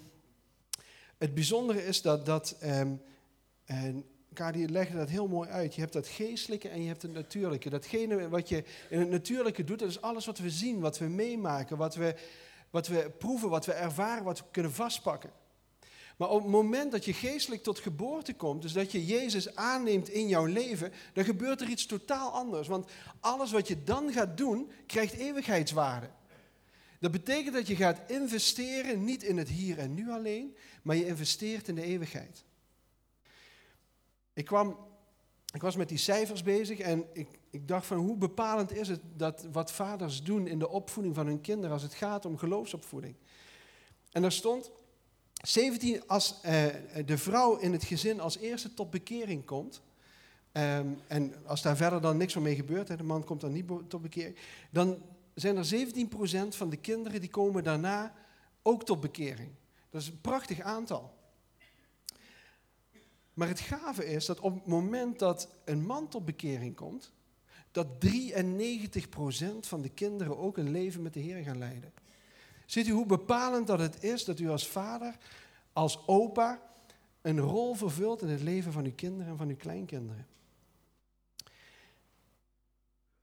[1.17, 3.01] het bijzondere is dat, dat um,
[3.65, 4.05] en
[4.39, 5.75] Kadi legde dat heel mooi uit.
[5.75, 7.69] Je hebt dat geestelijke en je hebt het natuurlijke.
[7.69, 11.05] Datgene wat je in het natuurlijke doet, dat is alles wat we zien, wat we
[11.05, 12.15] meemaken, wat we,
[12.69, 15.31] wat we proeven, wat we ervaren, wat we kunnen vastpakken.
[16.17, 20.09] Maar op het moment dat je geestelijk tot geboorte komt, dus dat je Jezus aanneemt
[20.09, 22.67] in jouw leven, dan gebeurt er iets totaal anders.
[22.67, 26.09] Want alles wat je dan gaat doen, krijgt eeuwigheidswaarde.
[26.99, 31.05] Dat betekent dat je gaat investeren niet in het hier en nu alleen, maar je
[31.05, 32.43] investeert in de eeuwigheid.
[34.39, 34.77] Ik, kwam,
[35.53, 39.01] ik was met die cijfers bezig en ik, ik dacht van hoe bepalend is het
[39.15, 43.15] dat wat vaders doen in de opvoeding van hun kinderen als het gaat om geloofsopvoeding.
[44.11, 44.71] En daar stond
[45.41, 46.65] 17 als eh,
[47.05, 49.81] de vrouw in het gezin als eerste tot bekering komt.
[50.51, 53.67] Um, en als daar verder dan niks mee gebeurt, hè, de man komt dan niet
[53.87, 54.37] tot bekering,
[54.71, 55.01] dan
[55.33, 58.13] zijn er 17% van de kinderen die komen daarna
[58.61, 59.51] ook tot bekering.
[59.89, 61.17] Dat is een prachtig aantal.
[63.39, 67.11] Maar het gave is dat op het moment dat een man tot bekering komt,
[67.71, 68.09] dat 93%
[69.59, 71.93] van de kinderen ook een leven met de Heer gaan leiden.
[72.65, 75.17] Ziet u hoe bepalend dat het is dat u als vader,
[75.73, 76.61] als opa,
[77.21, 80.27] een rol vervult in het leven van uw kinderen en van uw kleinkinderen?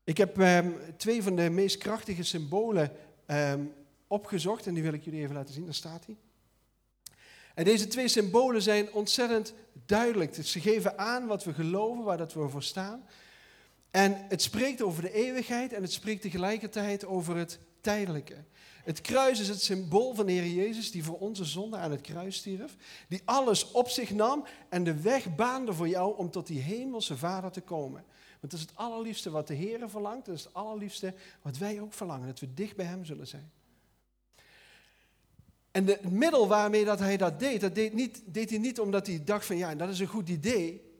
[0.04, 2.92] Ik heb eh, twee van de meest krachtige symbolen
[3.26, 3.54] eh,
[4.06, 5.64] opgezocht en die wil ik jullie even laten zien.
[5.64, 6.16] Daar staat hij.
[7.56, 9.54] En deze twee symbolen zijn ontzettend
[9.86, 10.34] duidelijk.
[10.42, 13.06] Ze geven aan wat we geloven, waar dat we voor staan.
[13.90, 18.44] En het spreekt over de eeuwigheid en het spreekt tegelijkertijd over het tijdelijke.
[18.84, 22.00] Het kruis is het symbool van de Heer Jezus die voor onze zonde aan het
[22.00, 22.76] kruis stierf.
[23.08, 27.16] Die alles op zich nam en de weg baande voor jou om tot die hemelse
[27.16, 28.04] Vader te komen.
[28.40, 30.26] Want dat is het allerliefste wat de Heer verlangt.
[30.26, 32.26] Dat is het allerliefste wat wij ook verlangen.
[32.26, 33.50] Dat we dicht bij Hem zullen zijn.
[35.76, 39.06] En het middel waarmee dat hij dat deed, dat deed, niet, deed hij niet omdat
[39.06, 40.94] hij dacht van ja, dat is een goed idee.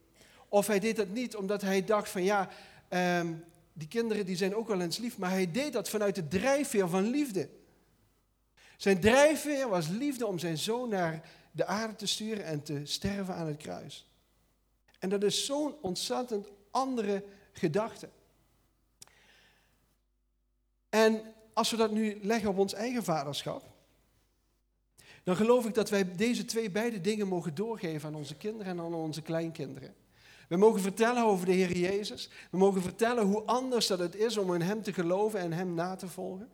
[0.49, 2.49] Of hij deed dat niet omdat hij dacht van ja,
[3.19, 5.19] um, die kinderen die zijn ook wel eens lief.
[5.19, 7.49] Maar hij deed dat vanuit de drijfveer van liefde.
[8.77, 13.35] Zijn drijfveer was liefde om zijn zoon naar de aarde te sturen en te sterven
[13.35, 14.11] aan het kruis.
[14.99, 18.09] En dat is zo'n ontzettend andere gedachte.
[20.89, 23.75] En als we dat nu leggen op ons eigen vaderschap,
[25.27, 28.81] dan geloof ik dat wij deze twee beide dingen mogen doorgeven aan onze kinderen en
[28.81, 29.95] aan onze kleinkinderen.
[30.49, 32.31] We mogen vertellen over de Heer Jezus.
[32.51, 35.75] We mogen vertellen hoe anders dat het is om in Hem te geloven en Hem
[35.75, 36.49] na te volgen.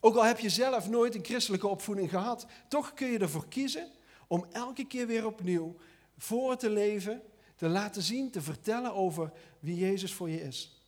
[0.00, 3.90] Ook al heb je zelf nooit een christelijke opvoeding gehad, toch kun je ervoor kiezen
[4.26, 5.76] om elke keer weer opnieuw
[6.18, 7.22] voor te leven,
[7.56, 10.82] te laten zien, te vertellen over wie Jezus voor je is.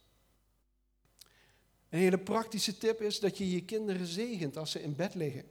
[1.88, 5.44] Een hele praktische tip is dat je je kinderen zegent als ze in bed liggen.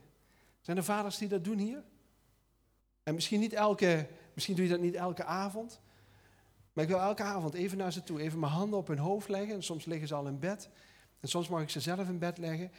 [0.63, 1.83] Zijn er vaders die dat doen hier?
[3.03, 5.81] En misschien, niet elke, misschien doe je dat niet elke avond.
[6.73, 9.29] Maar ik wil elke avond even naar ze toe, even mijn handen op hun hoofd
[9.29, 9.55] leggen.
[9.55, 10.69] En soms liggen ze al in bed.
[11.19, 12.71] En soms mag ik ze zelf in bed leggen.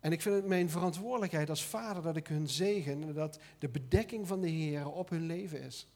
[0.00, 3.68] En ik vind het mijn verantwoordelijkheid als vader dat ik hun zegen en dat de
[3.68, 5.88] bedekking van de Heer op hun leven is.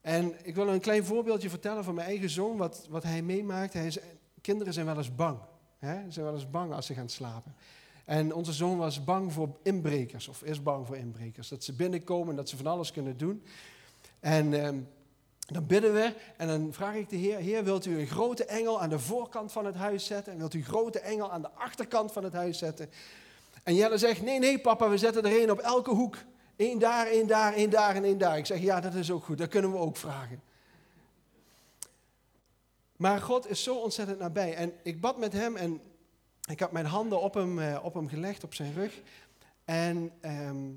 [0.00, 3.72] En ik wil een klein voorbeeldje vertellen van mijn eigen zoon, wat, wat hij meemaakt.
[3.72, 3.92] Hij
[4.40, 5.38] kinderen zijn wel eens bang.
[5.78, 6.04] Hè?
[6.04, 7.54] Ze zijn wel eens bang als ze gaan slapen.
[8.06, 11.48] En onze zoon was bang voor inbrekers, of is bang voor inbrekers.
[11.48, 13.42] Dat ze binnenkomen en dat ze van alles kunnen doen.
[14.20, 14.78] En ehm,
[15.38, 18.80] dan bidden we en dan vraag ik de Heer, Heer, wilt u een grote engel
[18.80, 20.32] aan de voorkant van het huis zetten?
[20.32, 22.90] En wilt u een grote engel aan de achterkant van het huis zetten?
[23.62, 26.16] En Jelle zegt, nee, nee papa, we zetten er één op elke hoek.
[26.56, 28.38] Eén daar, één daar, één daar en één daar.
[28.38, 30.42] Ik zeg, ja, dat is ook goed, dat kunnen we ook vragen.
[32.96, 34.54] Maar God is zo ontzettend nabij.
[34.54, 35.80] En ik bad met hem en
[36.46, 39.02] ik had mijn handen op hem, eh, op hem gelegd, op zijn rug.
[39.64, 40.72] En ehm,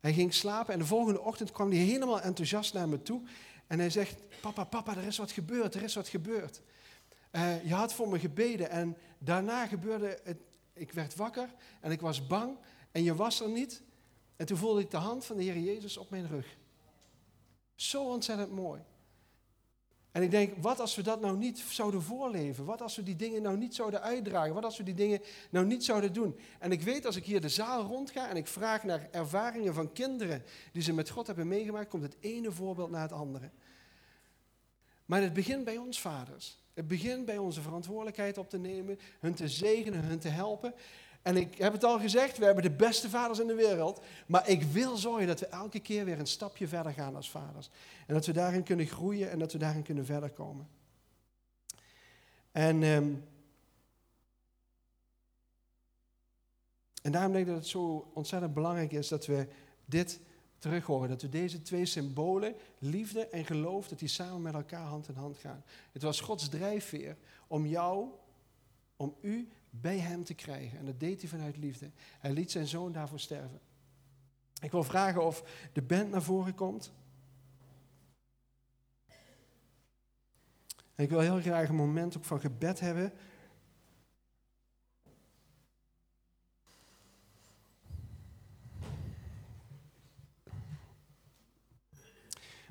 [0.00, 3.22] hij ging slapen en de volgende ochtend kwam hij helemaal enthousiast naar me toe.
[3.66, 6.60] En hij zegt, papa, papa, er is wat gebeurd, er is wat gebeurd.
[7.32, 10.38] Uh, je had voor me gebeden en daarna gebeurde het,
[10.72, 11.48] ik werd wakker
[11.80, 12.56] en ik was bang
[12.92, 13.82] en je was er niet.
[14.36, 16.56] En toen voelde ik de hand van de Heer Jezus op mijn rug.
[17.74, 18.80] Zo ontzettend mooi.
[20.14, 22.64] En ik denk, wat als we dat nou niet zouden voorleven?
[22.64, 24.54] Wat als we die dingen nou niet zouden uitdragen?
[24.54, 26.38] Wat als we die dingen nou niet zouden doen?
[26.58, 29.92] En ik weet, als ik hier de zaal rondga en ik vraag naar ervaringen van
[29.92, 33.50] kinderen die ze met God hebben meegemaakt, komt het ene voorbeeld na het andere.
[35.04, 36.58] Maar het begint bij ons vaders.
[36.74, 40.74] Het begint bij onze verantwoordelijkheid op te nemen, hun te zegenen, hun te helpen.
[41.24, 44.00] En ik heb het al gezegd, we hebben de beste vaders in de wereld.
[44.26, 47.70] Maar ik wil zorgen dat we elke keer weer een stapje verder gaan als vaders.
[48.06, 50.68] En dat we daarin kunnen groeien en dat we daarin kunnen verder komen.
[52.52, 53.24] En, um,
[57.02, 59.48] en daarom denk ik dat het zo ontzettend belangrijk is dat we
[59.84, 60.20] dit
[60.58, 61.08] terug horen.
[61.08, 65.14] Dat we deze twee symbolen, liefde en geloof, dat die samen met elkaar hand in
[65.14, 65.64] hand gaan.
[65.92, 68.08] Het was Gods drijfveer om jou,
[68.96, 69.48] om u
[69.80, 70.78] bij hem te krijgen.
[70.78, 71.90] En dat deed hij vanuit liefde.
[72.18, 73.60] Hij liet zijn zoon daarvoor sterven.
[74.60, 76.92] Ik wil vragen of de band naar voren komt.
[80.96, 83.12] Ik wil heel graag een moment ook van gebed hebben.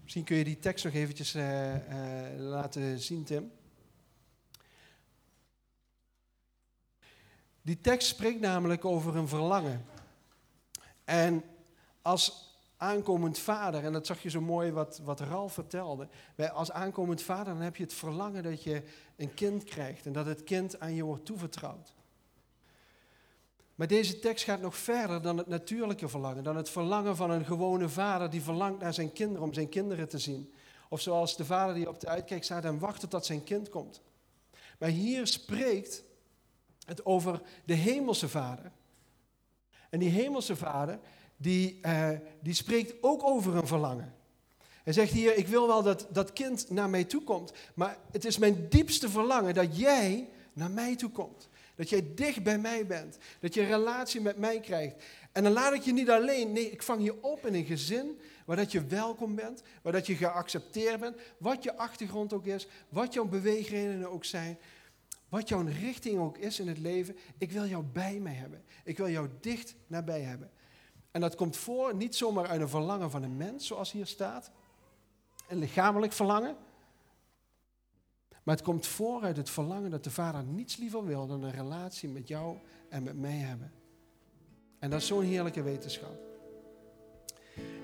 [0.01, 3.51] Misschien kun je die tekst nog eventjes uh, uh, laten zien, Tim.
[7.63, 9.85] Die tekst spreekt namelijk over een verlangen.
[11.03, 11.43] En
[12.01, 16.07] als aankomend vader, en dat zag je zo mooi wat, wat Ralf vertelde.
[16.53, 18.83] als aankomend vader, dan heb je het verlangen dat je
[19.15, 21.93] een kind krijgt en dat het kind aan je wordt toevertrouwd.
[23.75, 27.45] Maar deze tekst gaat nog verder dan het natuurlijke verlangen, dan het verlangen van een
[27.45, 30.53] gewone vader die verlangt naar zijn kinderen om zijn kinderen te zien.
[30.89, 34.01] Of zoals de vader die op de uitkijk staat en wacht tot zijn kind komt.
[34.79, 36.03] Maar hier spreekt
[36.85, 38.71] het over de hemelse vader.
[39.89, 40.99] En die hemelse vader,
[41.37, 42.09] die, uh,
[42.41, 44.13] die spreekt ook over een verlangen.
[44.83, 48.25] Hij zegt hier, ik wil wel dat dat kind naar mij toe komt, maar het
[48.25, 51.49] is mijn diepste verlangen dat jij naar mij toe komt.
[51.75, 53.17] Dat jij dicht bij mij bent.
[53.39, 54.95] Dat je een relatie met mij krijgt.
[55.31, 56.51] En dan laat ik je niet alleen.
[56.51, 59.61] Nee, ik vang je op in een gezin waar dat je welkom bent.
[59.81, 61.17] Waar dat je geaccepteerd bent.
[61.37, 62.67] Wat je achtergrond ook is.
[62.89, 64.57] Wat jouw beweegredenen ook zijn.
[65.33, 68.63] Wat jouw richting ook is in het leven, ik wil jou bij mij hebben.
[68.83, 70.51] Ik wil jou dicht nabij hebben.
[71.11, 74.51] En dat komt voor niet zomaar uit een verlangen van een mens, zoals hier staat.
[75.47, 76.55] Een lichamelijk verlangen.
[78.43, 81.51] Maar het komt voor uit het verlangen dat de vader niets liever wil dan een
[81.51, 82.57] relatie met jou
[82.89, 83.71] en met mij hebben.
[84.79, 86.17] En dat is zo'n heerlijke wetenschap.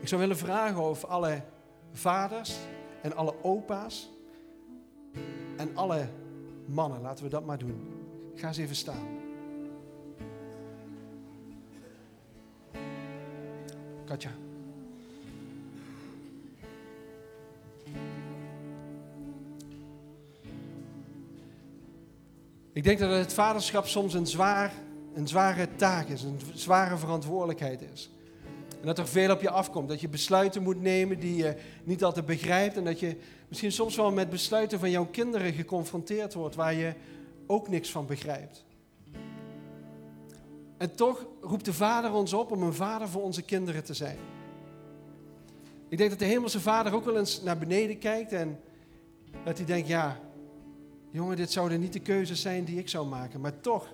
[0.01, 1.43] Ik zou willen vragen of alle
[1.91, 2.55] vaders
[3.01, 4.09] en alle opa's
[5.57, 6.09] en alle
[6.69, 7.88] Mannen, laten we dat maar doen.
[8.36, 9.08] Ga eens even staan.
[14.05, 14.32] Katja.
[22.73, 24.73] Ik denk dat het vaderschap soms een, zwaar,
[25.13, 28.10] een zware taak is, een zware verantwoordelijkheid is.
[28.80, 29.89] En dat er veel op je afkomt.
[29.89, 32.78] Dat je besluiten moet nemen die je niet altijd begrijpt.
[32.78, 33.15] En dat je
[33.48, 36.94] misschien soms wel met besluiten van jouw kinderen geconfronteerd wordt waar je
[37.48, 38.65] ook niks van begrijpt.
[40.78, 44.18] En toch roept de Vader ons op om een vader voor onze kinderen te zijn.
[45.89, 48.60] Ik denk dat de Hemelse Vader ook wel eens naar beneden kijkt en
[49.44, 50.20] dat hij denkt, ja,
[51.12, 53.42] jongen, dit zouden niet de keuzes zijn die ik zou maken.
[53.42, 53.94] Maar toch,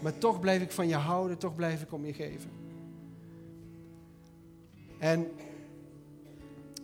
[0.00, 2.67] maar toch blijf ik van je houden, toch blijf ik om je geven.
[4.98, 5.30] En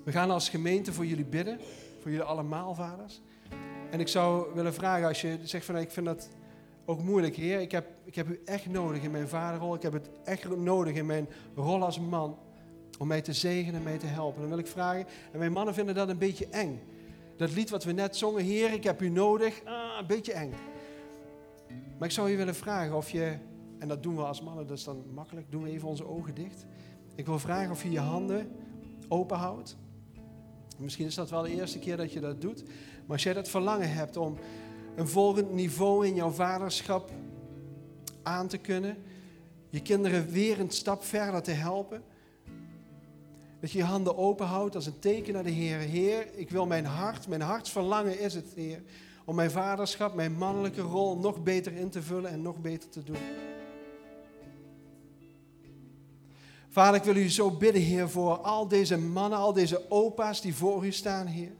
[0.04, 1.58] we gaan als gemeente voor jullie bidden,
[2.00, 3.20] voor jullie allemaal, vaders.
[3.90, 6.28] En ik zou willen vragen, als je zegt van, ik vind dat
[6.84, 9.92] ook moeilijk, Heer, ik heb, ik heb u echt nodig in mijn vaderrol, ik heb
[9.92, 12.38] het echt nodig in mijn rol als man,
[12.98, 14.40] om mij te zegenen en mij te helpen.
[14.40, 16.80] Dan wil ik vragen, en mijn mannen vinden dat een beetje eng.
[17.36, 20.52] Dat lied wat we net zongen, Heer, ik heb u nodig, ah, een beetje eng.
[21.98, 23.36] Maar ik zou je willen vragen of je,
[23.78, 26.34] en dat doen we als mannen, dat is dan makkelijk, doen we even onze ogen
[26.34, 26.66] dicht.
[27.14, 28.50] Ik wil vragen of je je handen
[29.08, 29.76] open houdt.
[30.76, 32.62] Misschien is dat wel de eerste keer dat je dat doet.
[32.64, 34.38] Maar als jij dat verlangen hebt om
[34.96, 37.10] een volgend niveau in jouw vaderschap
[38.22, 38.96] aan te kunnen,
[39.70, 42.02] je kinderen weer een stap verder te helpen,
[43.60, 45.78] dat je je handen open houdt als een teken naar de Heer.
[45.78, 48.82] Heer, ik wil mijn hart, mijn hartsverlangen is het, Heer,
[49.24, 53.02] om mijn vaderschap, mijn mannelijke rol nog beter in te vullen en nog beter te
[53.02, 53.16] doen.
[56.74, 60.54] Vader, ik wil u zo bidden, Heer, voor al deze mannen, al deze opa's die
[60.54, 61.52] voor u staan, Heer.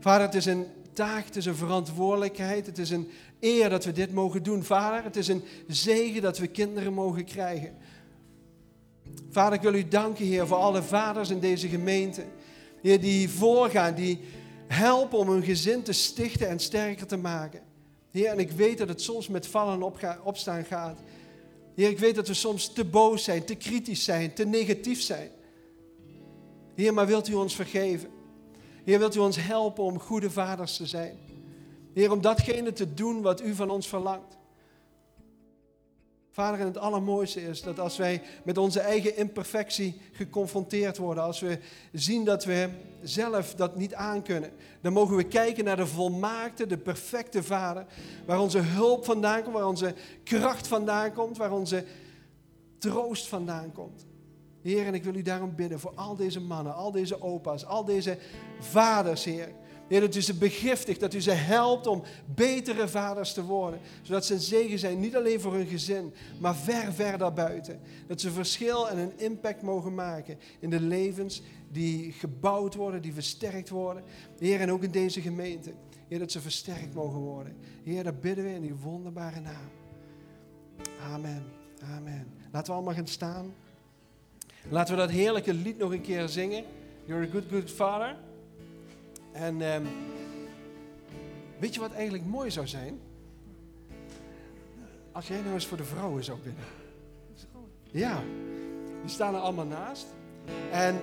[0.00, 3.10] Vader, het is een taak, het is een verantwoordelijkheid, het is een
[3.40, 4.64] eer dat we dit mogen doen.
[4.64, 7.76] Vader, het is een zegen dat we kinderen mogen krijgen.
[9.30, 12.24] Vader, ik wil u danken, Heer, voor alle vaders in deze gemeente.
[12.82, 14.20] Heer, die voorgaan, die
[14.66, 17.60] helpen om hun gezin te stichten en sterker te maken.
[18.10, 21.00] Heer, en ik weet dat het soms met vallen en opstaan gaat.
[21.74, 25.30] Heer, ik weet dat we soms te boos zijn, te kritisch zijn, te negatief zijn.
[26.74, 28.10] Heer, maar wilt u ons vergeven?
[28.84, 31.18] Heer, wilt u ons helpen om goede vaders te zijn?
[31.92, 34.33] Heer, om datgene te doen wat u van ons verlangt.
[36.34, 41.40] Vader, en het allermooiste is dat als wij met onze eigen imperfectie geconfronteerd worden, als
[41.40, 41.58] we
[41.92, 42.68] zien dat we
[43.02, 47.86] zelf dat niet aankunnen, dan mogen we kijken naar de volmaakte, de perfecte Vader,
[48.26, 49.94] waar onze hulp vandaan komt, waar onze
[50.24, 51.84] kracht vandaan komt, waar onze
[52.78, 54.06] troost vandaan komt.
[54.62, 57.84] Heer, en ik wil u daarom bidden voor al deze mannen, al deze opa's, al
[57.84, 58.18] deze
[58.60, 59.52] vaders, Heer.
[59.88, 62.02] Heer, dat u ze begiftigt, dat u ze helpt om
[62.34, 63.80] betere vaders te worden.
[64.02, 67.80] Zodat ze een zegen zijn, niet alleen voor hun gezin, maar ver, ver daarbuiten.
[68.06, 73.14] Dat ze verschil en een impact mogen maken in de levens die gebouwd worden, die
[73.14, 74.02] versterkt worden.
[74.38, 75.72] Heer, en ook in deze gemeente.
[76.08, 77.56] Heer, dat ze versterkt mogen worden.
[77.82, 79.70] Heer, dat bidden we in uw wonderbare naam.
[81.00, 81.44] Amen.
[81.96, 82.26] Amen.
[82.52, 83.54] Laten we allemaal gaan staan.
[84.68, 86.64] Laten we dat heerlijke lied nog een keer zingen.
[87.04, 88.16] You're a good, good father.
[89.34, 89.86] En um,
[91.58, 93.00] weet je wat eigenlijk mooi zou zijn?
[95.12, 96.64] Als jij nou eens voor de vrouwen zou bidden.
[97.90, 98.22] Ja,
[99.00, 100.06] die staan er allemaal naast.
[100.70, 101.00] En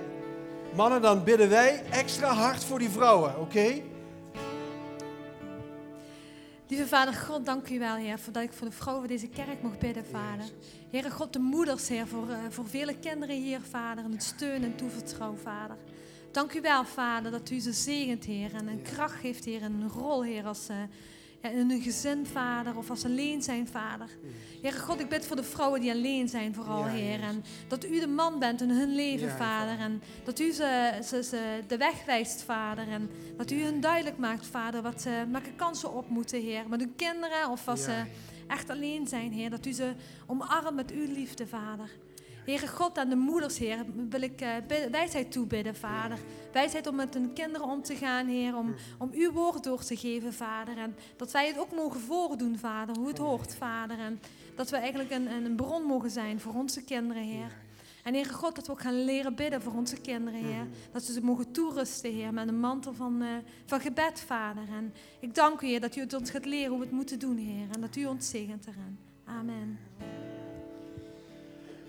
[0.74, 3.82] mannen, dan bidden wij extra hard voor die vrouwen, oké?
[6.68, 9.62] Lieve Vader God, dank u wel, Heer, voor dat ik voor de vrouwen deze kerk
[9.62, 10.44] mag bidden, Vader.
[10.90, 14.64] Heere God, de moeders, Heer, voor, uh, voor vele kinderen hier, Vader, en het steun
[14.64, 15.76] en toevertrouw, Vader.
[16.32, 19.72] Dank u wel, Vader, dat u ze zegent, Heer, en een kracht geeft, Heer, en
[19.72, 20.76] een rol, Heer, als uh,
[21.42, 24.06] ja, in een gezin, Vader, of als alleen zijn, Vader.
[24.62, 28.00] Heer God, ik bid voor de vrouwen die alleen zijn, vooral, Heer, en dat u
[28.00, 32.04] de man bent in hun leven, Vader, en dat u ze, ze, ze, de weg
[32.04, 36.40] wijst, Vader, en dat u hun duidelijk maakt, Vader, wat ze, welke kansen op moeten,
[36.40, 38.04] Heer, met hun kinderen, of als ze
[38.46, 39.92] echt alleen zijn, Heer, dat u ze
[40.26, 41.90] omarmt met uw liefde, Vader.
[42.44, 44.48] Heere God, aan de moeders, Heer, wil ik uh,
[44.90, 46.18] wijsheid toebidden, Vader.
[46.52, 48.56] Wijsheid om met hun kinderen om te gaan, Heer.
[48.56, 50.78] Om, om uw woord door te geven, Vader.
[50.78, 53.98] En dat wij het ook mogen voordoen, Vader, hoe het hoort, Vader.
[53.98, 54.20] En
[54.56, 57.52] dat we eigenlijk een, een bron mogen zijn voor onze kinderen, Heer.
[58.02, 60.66] En Heere God, dat we ook gaan leren bidden voor onze kinderen, Heer.
[60.92, 63.28] Dat ze ze mogen toerusten, Heer, met een mantel van, uh,
[63.66, 64.62] van gebed, Vader.
[64.76, 67.18] En ik dank u, Heer, dat u het ons gaat leren hoe we het moeten
[67.18, 67.66] doen, Heer.
[67.74, 68.98] En dat u ons zegent eraan.
[69.24, 69.78] Amen.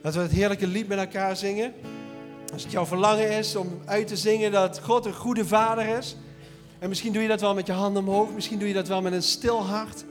[0.04, 1.74] Laten we het heerlijke lied met elkaar zingen.
[2.54, 6.18] Als het jouw verlangen is om uit te zingen dat God een goede vader is.
[6.80, 8.32] En misschien doe je dat wel met je handen omhoog.
[8.34, 10.06] Misschien doe je dat wel met een stil hart.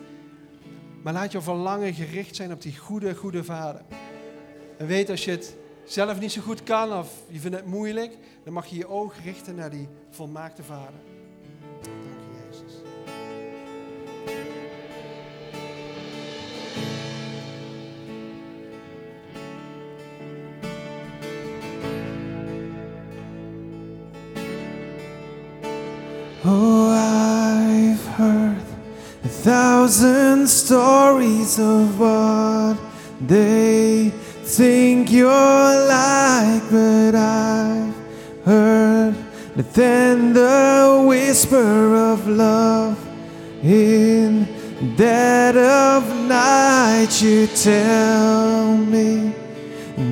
[1.03, 3.83] Maar laat jouw verlangen gericht zijn op die goede, goede vader.
[4.79, 8.19] En weet als je het zelf niet zo goed kan of je vindt het moeilijk,
[8.45, 11.12] dan mag je je ogen richten naar die volmaakte Vader.
[29.93, 32.79] Thousand stories of what
[33.21, 37.95] they think you're like, but I've
[38.43, 39.15] heard
[39.55, 42.99] that then the whisper of love
[43.63, 44.47] in
[44.97, 49.35] dead of night you tell me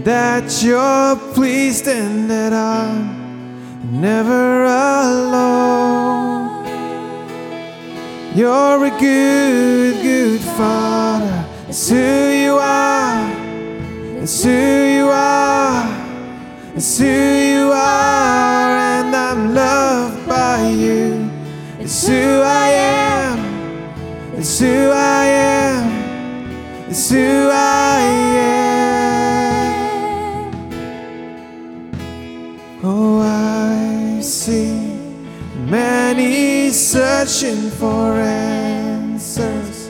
[0.04, 5.49] that you're pleased and that I'm never alone.
[8.40, 11.44] You're a good, good father.
[11.68, 13.30] It's who you are.
[14.22, 15.84] It's who you are.
[16.74, 18.78] It's who you are.
[18.78, 21.30] And I'm loved by you.
[21.80, 23.38] It's who I am.
[24.38, 26.88] It's who I am.
[26.88, 28.19] It's who I am.
[36.90, 39.88] Searching for answers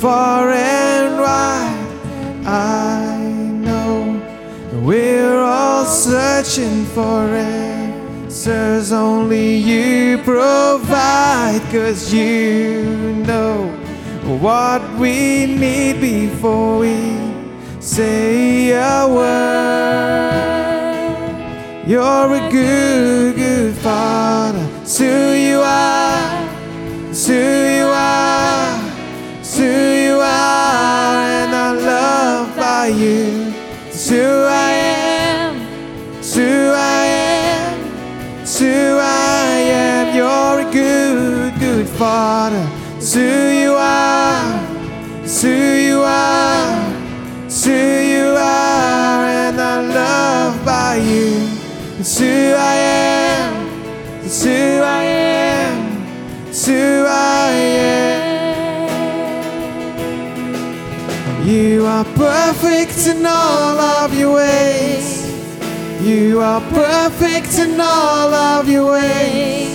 [0.00, 2.46] far and wide.
[2.46, 3.18] I
[3.66, 4.18] know
[4.80, 12.82] we're all searching for answers only you provide, cause you
[13.26, 13.66] know
[14.40, 17.14] what we need before we
[17.78, 19.52] say a word.
[21.86, 24.71] You're a good, good father.
[24.92, 26.48] It's who you are.
[27.08, 28.78] It's who you are.
[29.40, 31.24] It's who you are.
[31.40, 33.54] And I'm loved by you.
[33.86, 35.56] It's who I am.
[36.18, 36.42] It's who
[36.76, 38.42] I am.
[38.42, 40.14] It's who I am.
[40.14, 42.68] You're a good, good father.
[42.98, 44.60] It's who you are.
[45.24, 47.46] It's who you are.
[47.46, 49.24] It's who you are.
[49.24, 51.48] And I'm loved by you.
[51.98, 52.81] It's who I am.
[62.02, 65.22] Are perfect in all of your ways.
[66.02, 69.70] You are perfect in all of your ways.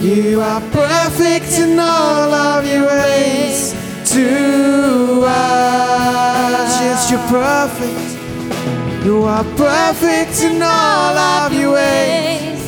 [0.00, 3.72] You are perfect in all of your ways
[4.12, 6.80] to us.
[6.80, 9.04] Yes, you're perfect.
[9.04, 12.62] You are perfect in all of your ways.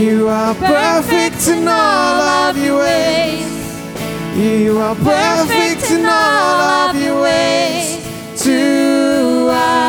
[0.00, 3.46] You are perfect in all of your ways.
[4.36, 7.99] You are perfect in all of your ways
[8.42, 9.80] to us.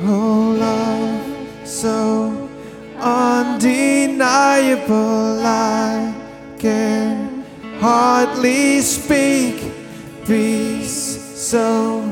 [0.00, 1.20] Oh, love,
[1.66, 2.48] so
[3.00, 4.20] undeniable.
[5.44, 6.14] I
[6.60, 7.44] can
[7.80, 9.72] hardly speak.
[10.24, 12.02] Peace so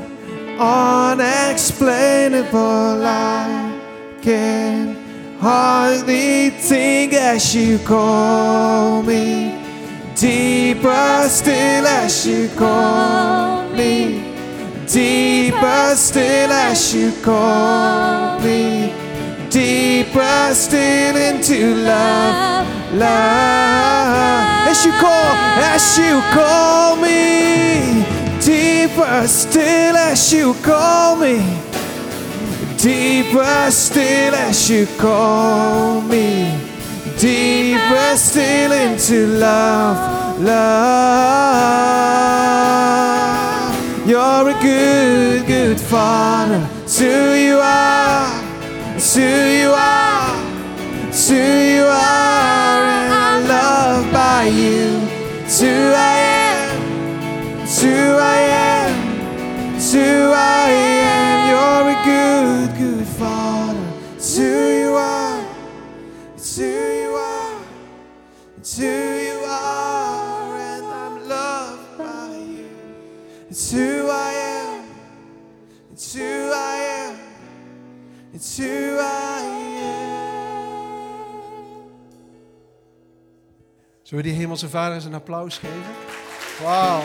[0.58, 3.04] unexplainable.
[3.04, 3.65] I
[4.26, 9.54] can hardly think as you call me.
[10.16, 14.24] Deeper still as you call me.
[14.88, 18.92] Deeper still as you call me.
[19.48, 24.66] Deeper still into love, love.
[24.66, 25.34] As you call,
[25.72, 28.04] as you call me.
[28.40, 31.65] Deeper still as you call me.
[32.78, 36.60] Deeper still as you call me.
[37.18, 40.86] Deeper still into love, love.
[44.06, 46.68] You're a good, good father.
[46.84, 48.42] It's who you are.
[48.98, 49.55] Who you
[84.06, 85.94] Zullen we die hemelse vader eens een applaus geven?
[86.62, 87.02] Wauw.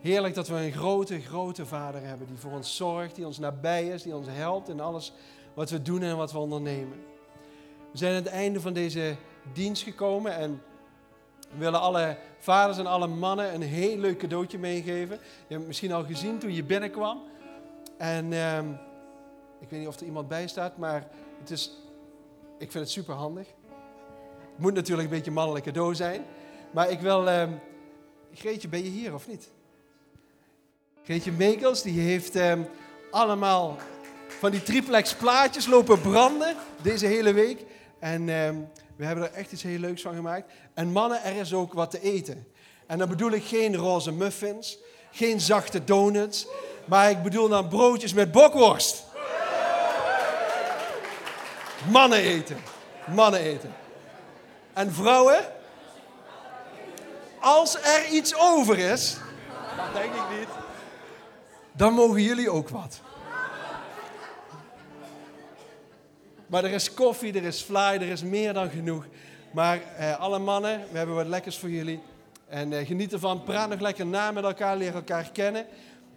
[0.00, 3.86] Heerlijk dat we een grote, grote Vader hebben die voor ons zorgt, die ons nabij
[3.86, 5.12] is, die ons helpt in alles
[5.54, 6.98] wat we doen en wat we ondernemen.
[7.92, 9.16] We zijn aan het einde van deze
[9.52, 10.62] dienst gekomen en
[11.50, 15.16] we willen alle vaders en alle mannen een heel leuk cadeautje meegeven.
[15.16, 17.20] Je hebt het misschien al gezien toen je binnenkwam.
[17.98, 18.70] En ehm,
[19.60, 21.06] ik weet niet of er iemand bij staat, maar
[21.40, 21.72] het is,
[22.58, 23.46] ik vind het super handig.
[24.38, 26.24] Het moet natuurlijk een beetje mannelijk cadeau zijn.
[26.70, 27.28] Maar ik wil.
[27.28, 27.52] ehm
[28.34, 29.48] Greetje, ben je hier of niet?
[31.04, 32.62] Greetje Meekels, die heeft ehm,
[33.10, 33.76] allemaal
[34.26, 37.64] van die triplex plaatjes lopen branden deze hele week.
[37.98, 38.26] En
[38.96, 40.52] we hebben er echt iets heel leuks van gemaakt.
[40.74, 42.46] En mannen, er is ook wat te eten.
[42.86, 44.78] En dan bedoel ik geen roze muffins,
[45.10, 46.46] geen zachte donuts,
[46.88, 49.04] maar ik bedoel dan broodjes met bokworst.
[51.90, 52.56] Mannen eten.
[53.06, 53.74] Mannen eten.
[54.72, 55.38] En vrouwen?
[57.40, 59.16] Als er iets over is,
[59.76, 60.48] dat denk ik niet,
[61.72, 63.00] dan mogen jullie ook wat.
[66.46, 69.06] Maar er is koffie, er is fly, er is meer dan genoeg.
[69.50, 72.00] Maar eh, alle mannen, we hebben wat lekkers voor jullie.
[72.48, 75.66] En eh, geniet ervan, praat nog lekker na met elkaar, leer elkaar kennen.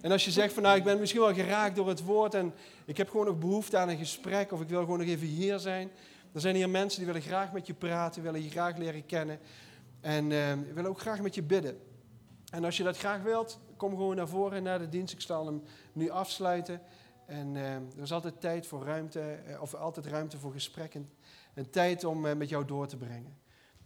[0.02, 2.54] En als je zegt van nou, ik ben misschien wel geraakt door het woord en
[2.84, 5.58] ik heb gewoon nog behoefte aan een gesprek of ik wil gewoon nog even hier
[5.58, 5.90] zijn.
[6.32, 9.38] Er zijn hier mensen die willen graag met je praten, willen je graag leren kennen.
[10.00, 11.78] En eh, willen ook graag met je bidden.
[12.50, 15.14] En als je dat graag wilt, kom gewoon naar voren naar de dienst.
[15.14, 16.80] Ik zal hem nu afsluiten.
[17.26, 20.94] En eh, er is altijd tijd voor ruimte, eh, of altijd ruimte voor gesprek
[21.54, 23.36] en, tijd om eh, met jou door te brengen.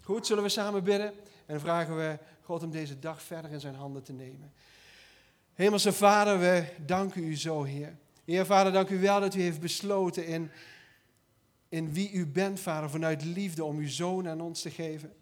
[0.02, 1.08] Goed, zullen we samen bidden?
[1.12, 4.52] En dan vragen we God om deze dag verder in zijn handen te nemen.
[5.56, 7.96] Hemelse Vader, we danken u zo, Heer.
[8.24, 10.50] Heer Vader, dank u wel dat u heeft besloten in,
[11.68, 15.12] in wie u bent, Vader, vanuit liefde om uw zoon aan ons te geven.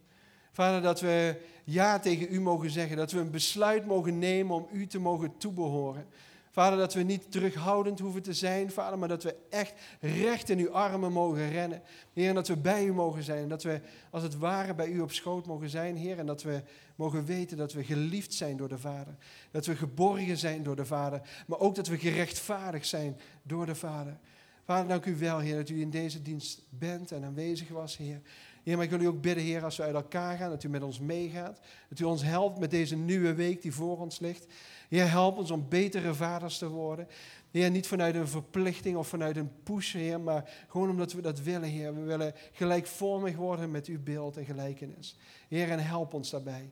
[0.53, 4.69] Vader, dat we ja tegen u mogen zeggen, dat we een besluit mogen nemen om
[4.73, 6.07] u te mogen toebehoren.
[6.55, 10.59] Vader, dat we niet terughoudend hoeven te zijn, Vader, maar dat we echt recht in
[10.59, 11.83] uw armen mogen rennen.
[12.13, 13.43] Heer, en dat we bij u mogen zijn.
[13.43, 13.81] En dat we
[14.11, 16.19] als het ware bij u op schoot mogen zijn, Heer.
[16.19, 16.63] En dat we
[16.97, 19.15] mogen weten dat we geliefd zijn door de Vader.
[19.51, 21.21] Dat we geborgen zijn door de Vader.
[21.47, 24.19] Maar ook dat we gerechtvaardigd zijn door de Vader.
[24.65, 28.21] Vader, dank u wel, Heer, dat u in deze dienst bent en aanwezig was, Heer.
[28.65, 30.69] Heer, maar ik wil u ook bidden, Heer, als we uit elkaar gaan, dat u
[30.69, 31.61] met ons meegaat.
[31.89, 34.47] Dat u ons helpt met deze nieuwe week die voor ons ligt.
[34.89, 37.09] Heer, help ons om betere vaders te worden.
[37.51, 41.41] Heer, niet vanuit een verplichting of vanuit een push, Heer, maar gewoon omdat we dat
[41.41, 41.95] willen, Heer.
[41.95, 45.17] We willen gelijkvormig worden met uw beeld en gelijkenis.
[45.49, 46.71] Heer, en help ons daarbij.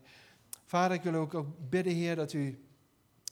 [0.64, 2.58] Vader, ik wil ook, ook bidden, Heer, dat u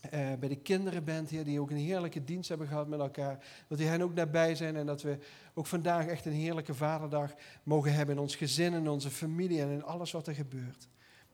[0.01, 3.45] eh, bij de kinderen bent, Heer, die ook een heerlijke dienst hebben gehad met elkaar.
[3.69, 5.19] Dat u hen ook nabij zijn en dat we
[5.55, 9.71] ook vandaag echt een heerlijke vaderdag mogen hebben in ons gezin, in onze familie en
[9.71, 10.89] in alles wat er gebeurt.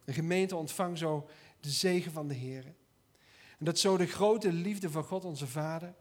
[0.05, 1.29] De gemeente ontvangt zo
[1.61, 2.65] de zegen van de Heer.
[3.59, 5.95] En dat zo de grote liefde van God onze Vader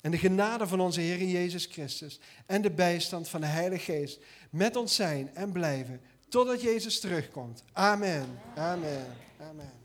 [0.00, 4.20] en de genade van onze Heer Jezus Christus en de bijstand van de Heilige Geest
[4.50, 7.64] met ons zijn en blijven totdat Jezus terugkomt.
[7.72, 8.38] Amen.
[8.54, 9.06] Amen.
[9.40, 9.77] Amen.